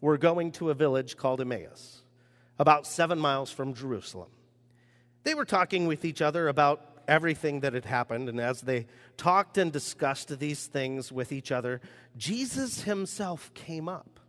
were 0.00 0.18
going 0.18 0.52
to 0.52 0.70
a 0.70 0.74
village 0.74 1.16
called 1.16 1.40
Emmaus, 1.40 2.02
about 2.58 2.86
seven 2.86 3.18
miles 3.18 3.50
from 3.50 3.74
Jerusalem. 3.74 4.28
They 5.22 5.34
were 5.34 5.44
talking 5.44 5.86
with 5.86 6.04
each 6.04 6.22
other 6.22 6.48
about 6.48 6.90
everything 7.08 7.60
that 7.60 7.74
had 7.74 7.84
happened. 7.84 8.28
And 8.28 8.40
as 8.40 8.60
they 8.60 8.86
talked 9.16 9.58
and 9.58 9.72
discussed 9.72 10.38
these 10.38 10.66
things 10.66 11.10
with 11.10 11.32
each 11.32 11.50
other, 11.50 11.80
Jesus 12.16 12.82
himself 12.82 13.52
came 13.52 13.88
up 13.88 14.20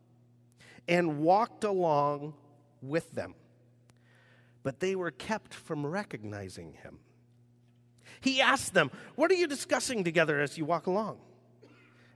and 0.87 1.19
walked 1.19 1.63
along 1.63 2.33
with 2.81 3.11
them. 3.11 3.35
But 4.63 4.79
they 4.79 4.95
were 4.95 5.11
kept 5.11 5.53
from 5.53 5.85
recognizing 5.85 6.73
him. 6.73 6.99
He 8.19 8.41
asked 8.41 8.73
them, 8.73 8.91
What 9.15 9.31
are 9.31 9.35
you 9.35 9.47
discussing 9.47 10.03
together 10.03 10.39
as 10.39 10.57
you 10.57 10.65
walk 10.65 10.87
along? 10.87 11.17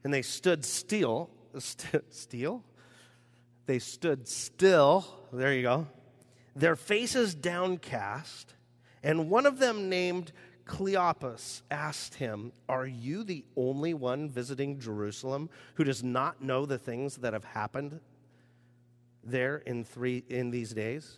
And 0.04 0.14
they 0.14 0.22
stood 0.22 0.64
still. 0.64 1.30
St- 1.58 2.14
still? 2.14 2.64
They 3.66 3.80
stood 3.80 4.28
still. 4.28 5.06
There 5.34 5.54
you 5.54 5.64
go. 5.64 5.88
Their 6.56 6.76
faces 6.76 7.34
downcast. 7.34 8.54
And 9.02 9.30
one 9.30 9.46
of 9.46 9.60
them, 9.60 9.90
named 9.90 10.32
Cleopas 10.66 11.62
asked 11.70 12.16
him, 12.16 12.52
Are 12.68 12.88
you 12.88 13.24
the 13.24 13.46
only 13.56 13.94
one 13.94 14.30
visiting 14.30 14.80
Jerusalem 14.80 15.50
who 15.76 15.84
does 15.84 16.04
not 16.04 16.42
know 16.42 16.66
the 16.66 16.80
things 16.80 17.18
that 17.18 17.34
have 17.34 17.44
happened 17.44 18.00
there 19.24 19.58
in, 19.58 19.84
three, 19.84 20.24
in 20.30 20.52
these 20.52 20.72
days? 20.72 21.18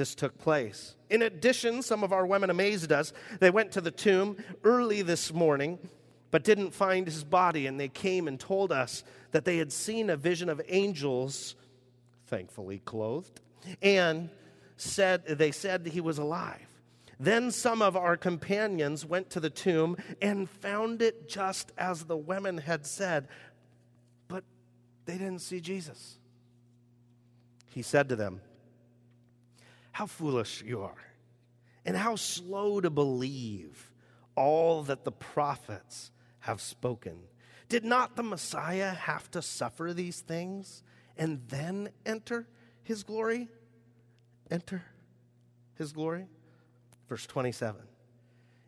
this 0.00 0.14
took 0.14 0.38
place. 0.38 0.94
In 1.10 1.20
addition, 1.20 1.82
some 1.82 2.02
of 2.02 2.10
our 2.10 2.24
women 2.24 2.48
amazed 2.48 2.90
us. 2.90 3.12
They 3.38 3.50
went 3.50 3.72
to 3.72 3.82
the 3.82 3.90
tomb 3.90 4.38
early 4.64 5.02
this 5.02 5.30
morning, 5.30 5.78
but 6.30 6.42
didn't 6.42 6.70
find 6.70 7.06
his 7.06 7.22
body. 7.22 7.66
And 7.66 7.78
they 7.78 7.88
came 7.88 8.26
and 8.26 8.40
told 8.40 8.72
us 8.72 9.04
that 9.32 9.44
they 9.44 9.58
had 9.58 9.70
seen 9.70 10.08
a 10.08 10.16
vision 10.16 10.48
of 10.48 10.58
angels, 10.68 11.54
thankfully 12.28 12.80
clothed, 12.86 13.42
and 13.82 14.30
said 14.78 15.26
they 15.26 15.50
said 15.50 15.86
he 15.86 16.00
was 16.00 16.16
alive. 16.16 16.66
Then 17.18 17.50
some 17.50 17.82
of 17.82 17.94
our 17.94 18.16
companions 18.16 19.04
went 19.04 19.28
to 19.30 19.40
the 19.40 19.50
tomb 19.50 19.98
and 20.22 20.48
found 20.48 21.02
it 21.02 21.28
just 21.28 21.72
as 21.76 22.04
the 22.04 22.16
women 22.16 22.56
had 22.56 22.86
said, 22.86 23.28
but 24.28 24.44
they 25.04 25.18
didn't 25.18 25.40
see 25.40 25.60
Jesus. 25.60 26.16
He 27.66 27.82
said 27.82 28.08
to 28.08 28.16
them, 28.16 28.40
How 30.00 30.06
foolish 30.06 30.62
you 30.62 30.80
are, 30.80 30.96
and 31.84 31.94
how 31.94 32.16
slow 32.16 32.80
to 32.80 32.88
believe 32.88 33.92
all 34.34 34.82
that 34.84 35.04
the 35.04 35.12
prophets 35.12 36.10
have 36.38 36.62
spoken. 36.62 37.18
Did 37.68 37.84
not 37.84 38.16
the 38.16 38.22
Messiah 38.22 38.94
have 38.94 39.30
to 39.32 39.42
suffer 39.42 39.92
these 39.92 40.22
things 40.22 40.82
and 41.18 41.42
then 41.48 41.90
enter 42.06 42.48
his 42.82 43.02
glory? 43.02 43.48
Enter 44.50 44.82
his 45.74 45.92
glory? 45.92 46.28
Verse 47.06 47.26
27. 47.26 47.82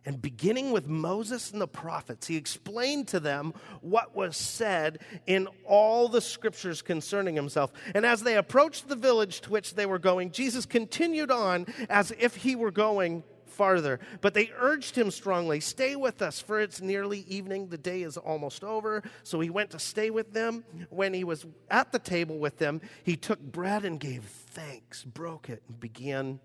And 0.04 0.20
beginning 0.20 0.72
with 0.72 0.88
Moses 0.88 1.52
and 1.52 1.60
the 1.60 1.68
prophets, 1.68 2.26
he 2.26 2.36
explained 2.36 3.08
to 3.08 3.20
them 3.20 3.54
what 3.80 4.16
was 4.16 4.36
said 4.36 4.98
in 5.26 5.46
all 5.64 6.08
the 6.08 6.20
scriptures 6.20 6.82
concerning 6.82 7.36
himself. 7.36 7.72
And 7.94 8.04
as 8.04 8.22
they 8.22 8.36
approached 8.36 8.88
the 8.88 8.96
village 8.96 9.42
to 9.42 9.50
which 9.50 9.74
they 9.74 9.86
were 9.86 10.00
going, 10.00 10.32
Jesus 10.32 10.66
continued 10.66 11.30
on 11.30 11.66
as 11.88 12.12
if 12.18 12.34
he 12.34 12.56
were 12.56 12.72
going 12.72 13.22
farther. 13.46 14.00
But 14.20 14.34
they 14.34 14.50
urged 14.58 14.96
him 14.96 15.10
strongly, 15.12 15.60
Stay 15.60 15.94
with 15.94 16.20
us, 16.20 16.40
for 16.40 16.58
it's 16.58 16.80
nearly 16.80 17.20
evening. 17.28 17.68
The 17.68 17.78
day 17.78 18.02
is 18.02 18.16
almost 18.16 18.64
over. 18.64 19.04
So 19.22 19.38
he 19.38 19.50
went 19.50 19.70
to 19.70 19.78
stay 19.78 20.10
with 20.10 20.32
them. 20.32 20.64
When 20.90 21.14
he 21.14 21.22
was 21.22 21.46
at 21.70 21.92
the 21.92 22.00
table 22.00 22.38
with 22.38 22.58
them, 22.58 22.80
he 23.04 23.14
took 23.14 23.40
bread 23.40 23.84
and 23.84 24.00
gave 24.00 24.24
thanks, 24.24 25.04
broke 25.04 25.48
it, 25.48 25.62
and 25.68 25.78
began 25.78 26.40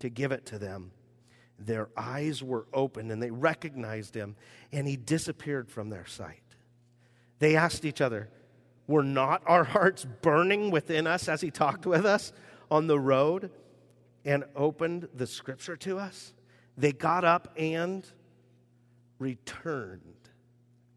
to 0.00 0.08
give 0.08 0.32
it 0.32 0.46
to 0.46 0.58
them 0.58 0.90
their 1.58 1.88
eyes 1.96 2.42
were 2.42 2.66
opened 2.72 3.10
and 3.10 3.22
they 3.22 3.30
recognized 3.30 4.14
him, 4.14 4.36
and 4.72 4.86
he 4.86 4.96
disappeared 4.96 5.70
from 5.70 5.90
their 5.90 6.06
sight. 6.06 6.42
They 7.38 7.56
asked 7.56 7.84
each 7.84 8.00
other, 8.00 8.28
Were 8.86 9.02
not 9.02 9.42
our 9.46 9.64
hearts 9.64 10.06
burning 10.22 10.70
within 10.70 11.06
us 11.06 11.28
as 11.28 11.40
he 11.40 11.50
talked 11.50 11.86
with 11.86 12.06
us 12.06 12.32
on 12.70 12.86
the 12.86 12.98
road 12.98 13.50
and 14.24 14.44
opened 14.54 15.08
the 15.14 15.26
scripture 15.26 15.76
to 15.78 15.98
us? 15.98 16.32
They 16.76 16.92
got 16.92 17.24
up 17.24 17.52
and 17.56 18.06
returned 19.18 20.02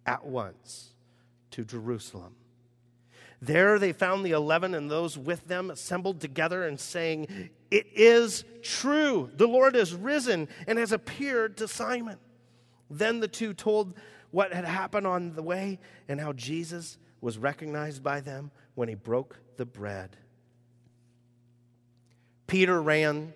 at 0.05 0.26
once 0.26 0.93
to 1.51 1.66
Jerusalem. 1.66 2.36
There 3.41 3.79
they 3.79 3.91
found 3.91 4.23
the 4.23 4.31
eleven 4.31 4.75
and 4.75 4.89
those 4.89 5.17
with 5.17 5.47
them 5.47 5.71
assembled 5.71 6.21
together 6.21 6.67
and 6.67 6.79
saying, 6.79 7.49
It 7.71 7.87
is 7.93 8.43
true, 8.61 9.31
the 9.33 9.47
Lord 9.47 9.75
is 9.75 9.95
risen 9.95 10.47
and 10.67 10.77
has 10.77 10.91
appeared 10.91 11.57
to 11.57 11.67
Simon. 11.67 12.17
Then 12.89 13.19
the 13.19 13.27
two 13.27 13.53
told 13.53 13.95
what 14.29 14.53
had 14.53 14.65
happened 14.65 15.07
on 15.07 15.33
the 15.33 15.41
way 15.41 15.79
and 16.07 16.19
how 16.19 16.33
Jesus 16.33 16.97
was 17.19 17.37
recognized 17.37 18.03
by 18.03 18.19
them 18.19 18.51
when 18.75 18.89
he 18.89 18.95
broke 18.95 19.39
the 19.57 19.65
bread. 19.65 20.17
Peter 22.47 22.81
ran. 22.81 23.33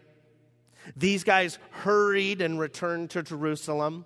These 0.96 1.24
guys 1.24 1.58
hurried 1.72 2.42
and 2.42 2.60
returned 2.60 3.10
to 3.12 3.24
Jerusalem. 3.24 4.06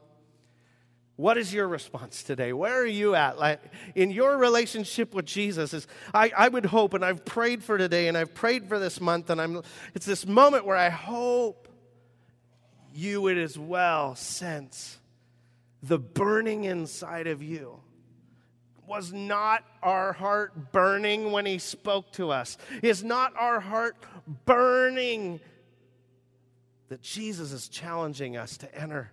What 1.19 1.37
is 1.37 1.53
your 1.53 1.67
response 1.67 2.23
today? 2.23 2.53
Where 2.53 2.81
are 2.81 2.85
you 2.85 3.13
at? 3.13 3.37
Like 3.37 3.59
in 3.93 4.09
your 4.09 4.37
relationship 4.37 5.13
with 5.13 5.25
Jesus 5.25 5.73
is 5.73 5.85
I, 6.13 6.31
I 6.35 6.47
would 6.47 6.65
hope, 6.65 6.93
and 6.93 7.03
I've 7.03 7.25
prayed 7.25 7.61
for 7.61 7.77
today 7.77 8.07
and 8.07 8.17
I've 8.17 8.33
prayed 8.33 8.69
for 8.69 8.79
this 8.79 9.01
month, 9.01 9.29
and 9.29 9.41
I'm 9.41 9.61
it's 9.93 10.05
this 10.05 10.25
moment 10.25 10.65
where 10.65 10.77
I 10.77 10.87
hope 10.87 11.67
you 12.93 13.21
would 13.23 13.37
as 13.37 13.59
well 13.59 14.15
sense 14.15 14.97
the 15.83 15.99
burning 15.99 16.63
inside 16.63 17.27
of 17.27 17.43
you. 17.43 17.81
Was 18.87 19.11
not 19.11 19.65
our 19.83 20.13
heart 20.13 20.71
burning 20.71 21.33
when 21.33 21.45
he 21.45 21.57
spoke 21.57 22.13
to 22.13 22.31
us? 22.31 22.57
Is 22.81 23.03
not 23.03 23.33
our 23.35 23.59
heart 23.59 23.97
burning 24.45 25.41
that 26.87 27.01
Jesus 27.01 27.51
is 27.51 27.67
challenging 27.67 28.37
us 28.37 28.55
to 28.59 28.73
enter 28.73 29.11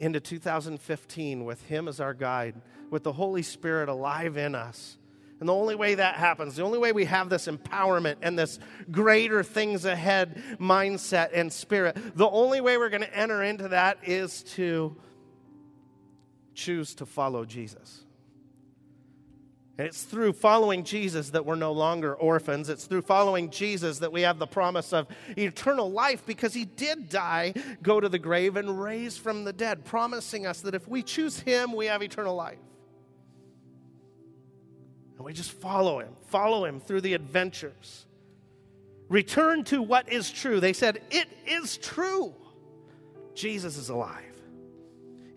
into 0.00 0.18
2015 0.18 1.44
with 1.44 1.62
Him 1.66 1.86
as 1.86 2.00
our 2.00 2.14
guide, 2.14 2.60
with 2.90 3.04
the 3.04 3.12
Holy 3.12 3.42
Spirit 3.42 3.88
alive 3.88 4.36
in 4.36 4.54
us. 4.54 4.96
And 5.38 5.48
the 5.48 5.54
only 5.54 5.74
way 5.74 5.94
that 5.94 6.16
happens, 6.16 6.56
the 6.56 6.62
only 6.62 6.78
way 6.78 6.92
we 6.92 7.06
have 7.06 7.30
this 7.30 7.46
empowerment 7.46 8.16
and 8.20 8.38
this 8.38 8.58
greater 8.90 9.42
things 9.42 9.86
ahead 9.86 10.42
mindset 10.58 11.30
and 11.32 11.50
spirit, 11.50 11.96
the 12.14 12.28
only 12.28 12.60
way 12.60 12.76
we're 12.76 12.90
going 12.90 13.02
to 13.02 13.16
enter 13.16 13.42
into 13.42 13.68
that 13.68 13.98
is 14.02 14.42
to 14.54 14.96
choose 16.54 16.94
to 16.96 17.06
follow 17.06 17.46
Jesus. 17.46 18.04
And 19.80 19.86
it's 19.86 20.02
through 20.02 20.34
following 20.34 20.84
Jesus 20.84 21.30
that 21.30 21.46
we're 21.46 21.54
no 21.54 21.72
longer 21.72 22.14
orphans. 22.14 22.68
It's 22.68 22.84
through 22.84 23.00
following 23.00 23.48
Jesus 23.48 24.00
that 24.00 24.12
we 24.12 24.20
have 24.20 24.38
the 24.38 24.46
promise 24.46 24.92
of 24.92 25.06
eternal 25.38 25.90
life 25.90 26.26
because 26.26 26.52
he 26.52 26.66
did 26.66 27.08
die, 27.08 27.54
go 27.82 27.98
to 27.98 28.10
the 28.10 28.18
grave, 28.18 28.56
and 28.56 28.78
raise 28.78 29.16
from 29.16 29.44
the 29.44 29.54
dead, 29.54 29.86
promising 29.86 30.44
us 30.44 30.60
that 30.60 30.74
if 30.74 30.86
we 30.86 31.02
choose 31.02 31.40
him, 31.40 31.72
we 31.72 31.86
have 31.86 32.02
eternal 32.02 32.36
life. 32.36 32.58
And 35.16 35.24
we 35.24 35.32
just 35.32 35.52
follow 35.52 36.00
him, 36.00 36.12
follow 36.26 36.66
him 36.66 36.78
through 36.78 37.00
the 37.00 37.14
adventures. 37.14 38.04
Return 39.08 39.64
to 39.64 39.80
what 39.80 40.12
is 40.12 40.30
true. 40.30 40.60
They 40.60 40.74
said, 40.74 41.00
It 41.10 41.28
is 41.46 41.78
true. 41.78 42.34
Jesus 43.34 43.78
is 43.78 43.88
alive. 43.88 44.36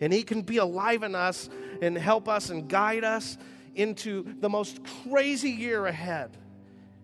And 0.02 0.12
he 0.12 0.24
can 0.24 0.42
be 0.42 0.58
alive 0.58 1.04
in 1.04 1.16
us 1.16 1.50
and 1.82 1.98
help 1.98 2.28
us 2.28 2.50
and 2.50 2.68
guide 2.68 3.06
us 3.06 3.38
into 3.76 4.36
the 4.40 4.50
most 4.50 4.82
crazy 5.10 5.50
year 5.50 5.86
ahead. 5.86 6.38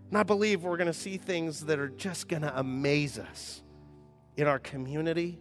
And 0.09 0.17
I 0.17 0.23
believe 0.23 0.63
we're 0.63 0.77
going 0.77 0.87
to 0.87 0.93
see 0.93 1.17
things 1.17 1.65
that 1.65 1.79
are 1.79 1.89
just 1.89 2.27
going 2.27 2.41
to 2.41 2.59
amaze 2.59 3.19
us 3.19 3.61
in 4.37 4.47
our 4.47 4.59
community, 4.59 5.39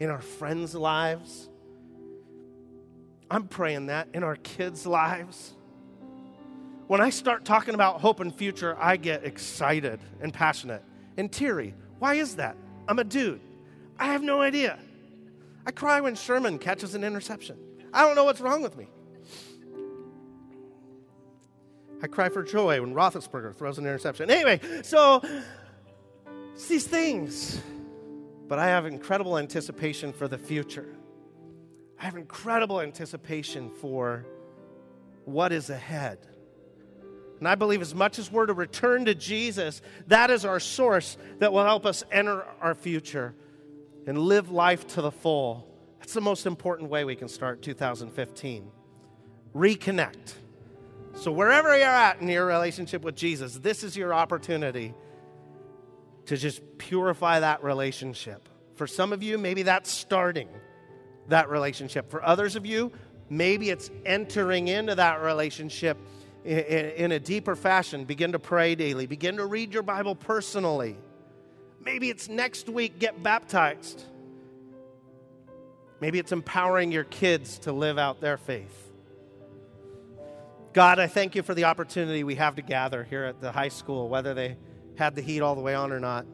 in 0.00 0.10
our 0.10 0.20
friends' 0.20 0.74
lives. 0.74 1.48
I'm 3.30 3.48
praying 3.48 3.86
that 3.86 4.08
in 4.14 4.22
our 4.22 4.36
kids' 4.36 4.86
lives. 4.86 5.54
When 6.86 7.02
I 7.02 7.10
start 7.10 7.44
talking 7.44 7.74
about 7.74 8.00
hope 8.00 8.20
and 8.20 8.34
future, 8.34 8.74
I 8.80 8.96
get 8.96 9.24
excited 9.24 10.00
and 10.22 10.32
passionate 10.32 10.82
and 11.18 11.30
teary. 11.30 11.74
Why 11.98 12.14
is 12.14 12.36
that? 12.36 12.56
I'm 12.88 12.98
a 12.98 13.04
dude. 13.04 13.40
I 13.98 14.06
have 14.06 14.22
no 14.22 14.40
idea. 14.40 14.78
I 15.66 15.70
cry 15.70 16.00
when 16.00 16.14
Sherman 16.14 16.58
catches 16.58 16.94
an 16.94 17.04
interception. 17.04 17.58
I 17.92 18.02
don't 18.02 18.14
know 18.14 18.24
what's 18.24 18.40
wrong 18.40 18.62
with 18.62 18.76
me. 18.76 18.88
I 22.02 22.06
cry 22.06 22.28
for 22.28 22.42
joy 22.42 22.80
when 22.80 22.94
Roethlisberger 22.94 23.54
throws 23.54 23.78
an 23.78 23.84
interception. 23.84 24.30
Anyway, 24.30 24.60
so 24.82 25.22
it's 26.54 26.68
these 26.68 26.86
things. 26.86 27.60
But 28.46 28.58
I 28.58 28.66
have 28.66 28.86
incredible 28.86 29.36
anticipation 29.36 30.12
for 30.12 30.28
the 30.28 30.38
future. 30.38 30.94
I 31.98 32.04
have 32.04 32.16
incredible 32.16 32.80
anticipation 32.80 33.70
for 33.70 34.24
what 35.24 35.52
is 35.52 35.70
ahead. 35.70 36.18
And 37.38 37.46
I 37.46 37.54
believe 37.56 37.82
as 37.82 37.94
much 37.94 38.18
as 38.18 38.32
we're 38.32 38.46
to 38.46 38.54
return 38.54 39.04
to 39.04 39.14
Jesus, 39.14 39.82
that 40.06 40.30
is 40.30 40.44
our 40.44 40.60
source 40.60 41.16
that 41.38 41.52
will 41.52 41.64
help 41.64 41.84
us 41.84 42.04
enter 42.10 42.44
our 42.60 42.74
future 42.74 43.34
and 44.06 44.18
live 44.18 44.50
life 44.50 44.86
to 44.88 45.02
the 45.02 45.12
full. 45.12 45.68
That's 45.98 46.14
the 46.14 46.20
most 46.20 46.46
important 46.46 46.90
way 46.90 47.04
we 47.04 47.16
can 47.16 47.28
start 47.28 47.60
2015. 47.62 48.70
Reconnect 49.54 50.34
so, 51.20 51.32
wherever 51.32 51.76
you're 51.76 51.86
at 51.86 52.20
in 52.20 52.28
your 52.28 52.46
relationship 52.46 53.02
with 53.02 53.16
Jesus, 53.16 53.54
this 53.54 53.82
is 53.82 53.96
your 53.96 54.14
opportunity 54.14 54.94
to 56.26 56.36
just 56.36 56.62
purify 56.78 57.40
that 57.40 57.64
relationship. 57.64 58.48
For 58.76 58.86
some 58.86 59.12
of 59.12 59.20
you, 59.20 59.36
maybe 59.36 59.64
that's 59.64 59.90
starting 59.90 60.48
that 61.26 61.48
relationship. 61.48 62.08
For 62.08 62.24
others 62.24 62.54
of 62.54 62.64
you, 62.64 62.92
maybe 63.28 63.68
it's 63.68 63.90
entering 64.06 64.68
into 64.68 64.94
that 64.94 65.20
relationship 65.20 65.98
in, 66.44 66.58
in, 66.60 67.12
a 67.12 67.18
deeper 67.18 67.56
fashion. 67.56 68.04
Begin 68.04 68.32
to 68.32 68.38
pray 68.38 68.76
daily, 68.76 69.06
begin 69.06 69.38
to 69.38 69.46
read 69.46 69.74
your 69.74 69.82
Bible 69.82 70.14
personally. 70.14 70.96
Maybe 71.84 72.10
it's 72.10 72.28
next 72.28 72.68
week, 72.68 73.00
get 73.00 73.22
baptized. 73.24 74.04
Maybe 76.00 76.20
it's 76.20 76.30
empowering 76.30 76.92
your 76.92 77.04
kids 77.04 77.58
to 77.60 77.72
live 77.72 77.98
out 77.98 78.20
their 78.20 78.36
faith. 78.36 78.87
God, 80.78 81.00
I 81.00 81.08
thank 81.08 81.34
you 81.34 81.42
for 81.42 81.54
the 81.54 81.64
opportunity 81.64 82.22
we 82.22 82.36
have 82.36 82.54
to 82.54 82.62
gather 82.62 83.02
here 83.02 83.24
at 83.24 83.40
the 83.40 83.50
high 83.50 83.66
school, 83.66 84.08
whether 84.08 84.32
they 84.32 84.56
had 84.96 85.16
the 85.16 85.22
heat 85.22 85.40
all 85.40 85.56
the 85.56 85.60
way 85.60 85.74
on 85.74 85.90
or 85.90 85.98
not. 85.98 86.24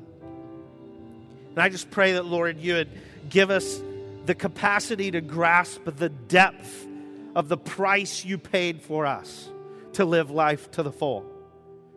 And 1.49 1.59
I 1.59 1.71
just 1.71 1.91
pray 1.91 2.13
that, 2.13 2.27
Lord, 2.27 2.59
you 2.59 2.75
would 2.75 2.91
give 3.31 3.49
us 3.49 3.81
the 4.27 4.35
capacity 4.35 5.11
to 5.13 5.23
grasp 5.23 5.81
the 5.87 6.11
depth 6.11 6.87
of 7.35 7.49
the 7.49 7.57
price 7.57 8.23
you 8.23 8.37
paid 8.37 8.83
for 8.83 9.07
us 9.07 9.49
to 9.95 10.05
live 10.05 10.31
life 10.31 10.71
to 10.73 10.83
the 10.83 10.93
full. 10.93 11.25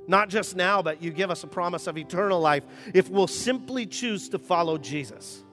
Not 0.08 0.30
just 0.30 0.56
now, 0.56 0.82
but 0.82 1.04
you 1.04 1.12
give 1.12 1.30
us 1.30 1.44
a 1.44 1.48
promise 1.48 1.86
of 1.86 1.98
eternal 1.98 2.40
life 2.40 2.64
if 2.94 3.10
we'll 3.10 3.28
simply 3.28 3.86
choose 3.86 4.30
to 4.30 4.40
follow 4.40 4.78
Jesus. 4.78 5.44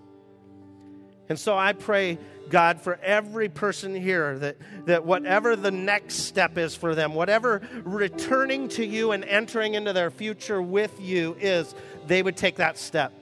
And 1.29 1.39
so 1.39 1.57
I 1.57 1.73
pray 1.73 2.19
God, 2.49 2.81
for 2.81 2.99
every 3.03 3.49
person 3.49 3.95
here, 3.95 4.39
that, 4.39 4.57
that 4.87 5.05
whatever 5.05 5.57
the 5.57 5.71
next 5.71 6.17
step 6.17 6.59
is 6.59 6.75
for 6.75 6.95
them, 6.95 7.15
whatever 7.15 7.63
returning 7.85 8.69
to 8.69 8.85
you 8.85 9.13
and 9.13 9.25
entering 9.25 9.75
into 9.75 9.93
their 9.93 10.11
future 10.11 10.61
with 10.61 11.01
you 11.01 11.37
is, 11.41 11.75
they 12.07 12.23
would 12.23 12.37
take 12.37 12.57
that 12.57 12.79
step. 12.79 13.13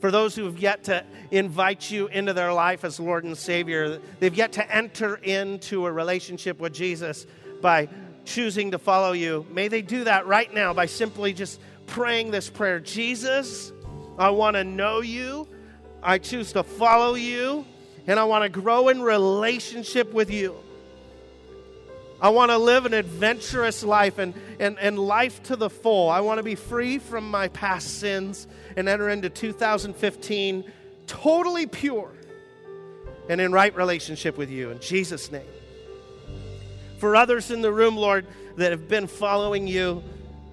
For 0.00 0.10
those 0.10 0.34
who 0.34 0.44
have 0.44 0.58
yet 0.58 0.84
to 0.84 1.04
invite 1.30 1.90
you 1.90 2.08
into 2.08 2.32
their 2.32 2.52
life 2.52 2.84
as 2.84 3.00
Lord 3.00 3.24
and 3.24 3.36
Savior, 3.36 4.00
they've 4.20 4.34
yet 4.34 4.52
to 4.52 4.74
enter 4.74 5.16
into 5.16 5.86
a 5.86 5.92
relationship 5.92 6.60
with 6.60 6.74
Jesus 6.74 7.26
by 7.62 7.88
choosing 8.24 8.70
to 8.72 8.78
follow 8.78 9.12
you. 9.12 9.46
May 9.50 9.68
they 9.68 9.82
do 9.82 10.04
that 10.04 10.26
right 10.26 10.52
now 10.52 10.74
by 10.74 10.86
simply 10.86 11.32
just 11.32 11.60
praying 11.86 12.30
this 12.30 12.50
prayer 12.50 12.80
Jesus, 12.80 13.72
I 14.18 14.30
want 14.30 14.56
to 14.56 14.64
know 14.64 15.00
you. 15.00 15.48
I 16.04 16.18
choose 16.18 16.52
to 16.52 16.62
follow 16.62 17.14
you, 17.14 17.64
and 18.06 18.20
I 18.20 18.24
want 18.24 18.42
to 18.44 18.48
grow 18.50 18.88
in 18.88 19.00
relationship 19.00 20.12
with 20.12 20.30
you. 20.30 20.54
I 22.20 22.28
want 22.28 22.50
to 22.50 22.58
live 22.58 22.86
an 22.86 22.94
adventurous 22.94 23.82
life 23.82 24.18
and, 24.18 24.34
and, 24.58 24.78
and 24.78 24.98
life 24.98 25.42
to 25.44 25.56
the 25.56 25.68
full. 25.68 26.10
I 26.10 26.20
want 26.20 26.38
to 26.38 26.42
be 26.42 26.54
free 26.54 26.98
from 26.98 27.30
my 27.30 27.48
past 27.48 27.98
sins 27.98 28.46
and 28.76 28.88
enter 28.88 29.08
into 29.08 29.30
2015 29.30 30.64
totally 31.06 31.66
pure 31.66 32.10
and 33.28 33.40
in 33.40 33.52
right 33.52 33.74
relationship 33.74 34.36
with 34.36 34.50
you. 34.50 34.70
In 34.70 34.80
Jesus' 34.80 35.32
name. 35.32 35.42
For 36.98 37.16
others 37.16 37.50
in 37.50 37.62
the 37.62 37.72
room, 37.72 37.96
Lord, 37.96 38.26
that 38.56 38.70
have 38.70 38.88
been 38.88 39.06
following 39.06 39.66
you, 39.66 40.02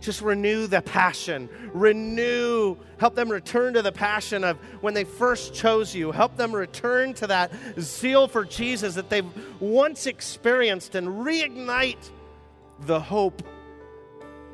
just 0.01 0.21
renew 0.21 0.67
the 0.67 0.81
passion. 0.81 1.47
Renew, 1.73 2.75
help 2.97 3.15
them 3.15 3.29
return 3.29 3.75
to 3.75 3.81
the 3.81 3.91
passion 3.91 4.43
of 4.43 4.57
when 4.81 4.93
they 4.93 5.03
first 5.03 5.53
chose 5.53 5.95
you. 5.95 6.11
Help 6.11 6.35
them 6.35 6.53
return 6.53 7.13
to 7.15 7.27
that 7.27 7.51
zeal 7.79 8.27
for 8.27 8.43
Jesus 8.43 8.95
that 8.95 9.09
they've 9.09 9.25
once 9.61 10.07
experienced 10.07 10.95
and 10.95 11.07
reignite 11.07 12.09
the 12.81 12.99
hope 12.99 13.43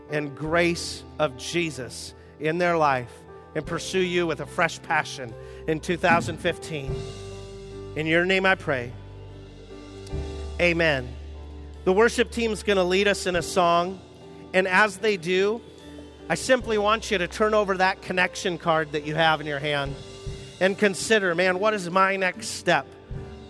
and 0.09 0.35
grace 0.35 1.03
of 1.17 1.37
Jesus 1.37 2.13
in 2.39 2.57
their 2.57 2.77
life 2.77 3.11
and 3.55 3.65
pursue 3.65 3.99
you 3.99 4.27
with 4.27 4.41
a 4.41 4.45
fresh 4.45 4.81
passion 4.81 5.33
in 5.67 5.79
2015. 5.79 6.95
In 7.95 8.05
your 8.05 8.25
name 8.25 8.45
I 8.45 8.55
pray. 8.55 8.91
Amen. 10.61 11.07
The 11.85 11.93
worship 11.93 12.31
team's 12.31 12.63
going 12.63 12.77
to 12.77 12.83
lead 12.83 13.07
us 13.07 13.27
in 13.27 13.35
a 13.35 13.41
song. 13.41 14.01
And 14.57 14.67
as 14.67 14.97
they 14.97 15.17
do, 15.17 15.61
I 16.29 16.33
simply 16.33 16.79
want 16.79 17.11
you 17.11 17.19
to 17.19 17.27
turn 17.27 17.53
over 17.53 17.77
that 17.77 18.01
connection 18.01 18.57
card 18.57 18.93
that 18.93 19.05
you 19.05 19.13
have 19.13 19.39
in 19.39 19.45
your 19.45 19.59
hand 19.59 19.93
and 20.59 20.75
consider, 20.75 21.35
man, 21.35 21.59
what 21.59 21.75
is 21.75 21.87
my 21.91 22.15
next 22.15 22.47
step? 22.47 22.87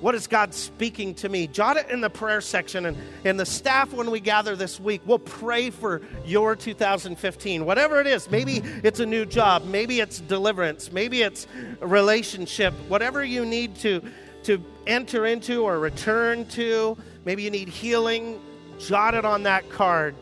What 0.02 0.16
is 0.16 0.28
God 0.28 0.54
speaking 0.54 1.16
to 1.16 1.30
me? 1.30 1.48
Jot 1.48 1.78
it 1.78 1.90
in 1.90 2.02
the 2.02 2.10
prayer 2.10 2.42
section, 2.42 2.88
and, 2.88 2.98
and 3.24 3.40
the 3.40 3.46
staff, 3.46 3.94
when 3.94 4.12
we 4.12 4.20
gather 4.20 4.58
this 4.58 4.82
week, 4.82 5.02
will 5.06 5.18
pray 5.18 5.70
for 5.70 6.02
your 6.26 6.58
2015. 6.58 7.64
Whatever 7.64 8.02
it 8.02 8.08
is, 8.08 8.30
maybe 8.30 8.58
it's 8.84 9.00
a 9.00 9.06
new 9.06 9.26
job, 9.26 9.64
maybe 9.64 10.02
it's 10.02 10.20
deliverance, 10.20 10.92
maybe 10.92 11.22
it's 11.22 11.48
a 11.80 11.88
relationship, 11.88 12.74
whatever 12.90 13.24
you 13.24 13.46
need 13.46 13.78
to, 13.78 14.02
to 14.44 14.62
enter 14.88 15.26
into 15.26 15.64
or 15.64 15.80
return 15.80 16.46
to, 16.48 16.98
maybe 17.24 17.44
you 17.44 17.50
need 17.50 17.70
healing, 17.70 18.42
jot 18.78 19.14
it 19.14 19.24
on 19.24 19.44
that 19.44 19.70
card 19.70 20.14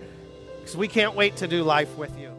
because 0.65 0.77
we 0.77 0.87
can't 0.87 1.13
wait 1.13 1.35
to 1.35 1.47
do 1.47 1.61
life 1.61 1.95
with 1.95 2.17
you. 2.17 2.31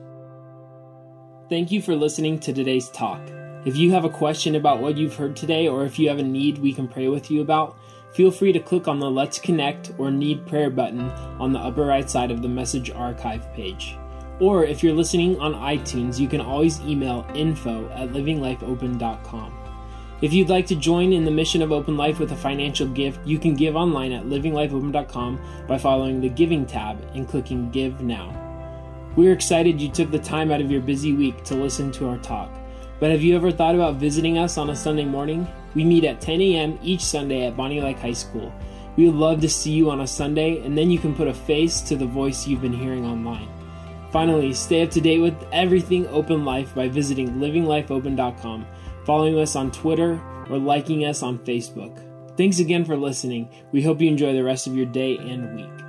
Thank 1.49 1.71
you 1.71 1.81
for 1.81 1.95
listening 1.95 2.41
to 2.41 2.53
today's 2.53 2.89
talk. 2.89 3.21
If 3.65 3.77
you 3.77 3.93
have 3.93 4.05
a 4.05 4.11
question 4.11 4.57
about 4.57 4.81
what 4.81 4.97
you've 4.97 5.15
heard 5.15 5.37
today, 5.37 5.69
or 5.69 5.85
if 5.85 5.97
you 5.97 6.09
have 6.09 6.19
a 6.19 6.25
need 6.25 6.59
we 6.59 6.73
can 6.73 6.89
pray 6.89 7.07
with 7.07 7.31
you 7.31 7.41
about, 7.41 7.79
feel 8.15 8.33
free 8.33 8.53
to 8.53 8.59
click 8.59 8.89
on 8.89 8.99
the 8.99 9.09
Let's 9.09 9.39
Connect 9.39 9.93
or 9.97 10.11
Need 10.11 10.45
Prayer 10.45 10.71
button 10.71 11.09
on 11.39 11.53
the 11.53 11.61
upper 11.61 11.85
right 11.85 12.11
side 12.11 12.33
of 12.33 12.43
the 12.43 12.49
message 12.49 12.91
archive 12.91 13.53
page. 13.53 13.97
Or 14.41 14.65
if 14.65 14.83
you're 14.83 14.93
listening 14.93 15.39
on 15.39 15.55
iTunes, 15.55 16.19
you 16.19 16.27
can 16.27 16.41
always 16.41 16.81
email 16.81 17.25
info 17.33 17.89
at 17.91 18.09
livinglifeopen.com. 18.09 19.66
If 20.23 20.33
you'd 20.33 20.49
like 20.49 20.67
to 20.69 20.75
join 20.75 21.13
in 21.13 21.27
the 21.27 21.31
mission 21.31 21.61
of 21.61 21.73
Open 21.73 21.99
Life 21.99 22.19
with 22.19 22.33
a 22.33 22.37
financial 22.37 22.89
gift, 22.89 23.21
you 23.27 23.39
can 23.39 23.55
give 23.55 23.77
online 23.77 24.13
at 24.13 24.25
livinglifeopen.com 24.25 25.39
by 25.69 25.77
following 25.77 26.23
the 26.23 26.31
Giving 26.31 26.65
tab 26.65 27.07
and 27.15 27.29
clicking 27.29 27.71
Give 27.71 28.01
Now. 28.01 28.33
We're 29.15 29.35
excited 29.35 29.79
you 29.79 29.91
took 29.91 30.11
the 30.11 30.19
time 30.19 30.51
out 30.51 30.63
of 30.63 30.71
your 30.71 30.81
busy 30.81 31.13
week 31.13 31.45
to 31.45 31.55
listen 31.55 31.93
to 31.93 32.09
our 32.09 32.17
talk. 32.19 32.51
But 32.99 33.11
have 33.11 33.23
you 33.23 33.37
ever 33.37 33.53
thought 33.53 33.75
about 33.75 33.97
visiting 33.97 34.39
us 34.39 34.57
on 34.57 34.71
a 34.71 34.77
Sunday 34.77 35.05
morning? 35.05 35.47
We 35.75 35.85
meet 35.85 36.05
at 36.05 36.23
10 36.23 36.41
a.m. 36.41 36.79
each 36.83 37.03
Sunday 37.03 37.47
at 37.47 37.55
Bonney 37.55 37.83
Lake 37.83 37.99
High 37.99 38.15
School. 38.15 38.55
We 38.97 39.05
would 39.05 39.17
love 39.17 39.43
to 39.43 39.51
see 39.51 39.73
you 39.73 39.91
on 39.91 40.01
a 40.01 40.07
Sunday, 40.07 40.65
and 40.65 40.79
then 40.79 40.91
you 40.91 40.99
can 40.99 41.15
put 41.15 41.29
a 41.29 41.35
face 41.35 41.83
to 41.83 41.97
the 41.97 42.07
voice 42.07 42.47
you've 42.47 42.63
been 42.63 42.73
hearing 42.73 43.05
online. 43.05 43.51
Finally, 44.13 44.55
stay 44.55 44.83
up 44.83 44.91
to 44.93 45.01
date 45.03 45.21
with 45.21 45.37
everything 45.53 46.07
Open 46.07 46.47
Life 46.47 46.75
by 46.75 46.89
visiting 46.89 47.35
livinglifeopen.com 47.35 48.67
following 49.07 49.39
us 49.39 49.57
on 49.57 49.71
Twitter, 49.71 50.21
or 50.51 50.59
liking 50.59 51.05
us 51.05 51.23
on 51.23 51.39
Facebook. 51.39 52.03
Thanks 52.37 52.59
again 52.59 52.85
for 52.85 52.97
listening. 52.97 53.49
We 53.73 53.83
hope 53.83 54.01
you 54.01 54.09
enjoy 54.09 54.35
the 54.35 54.45
rest 54.45 54.67
of 54.67 54.77
your 54.77 54.87
day 54.87 55.17
and 55.17 55.57
week. 55.57 55.86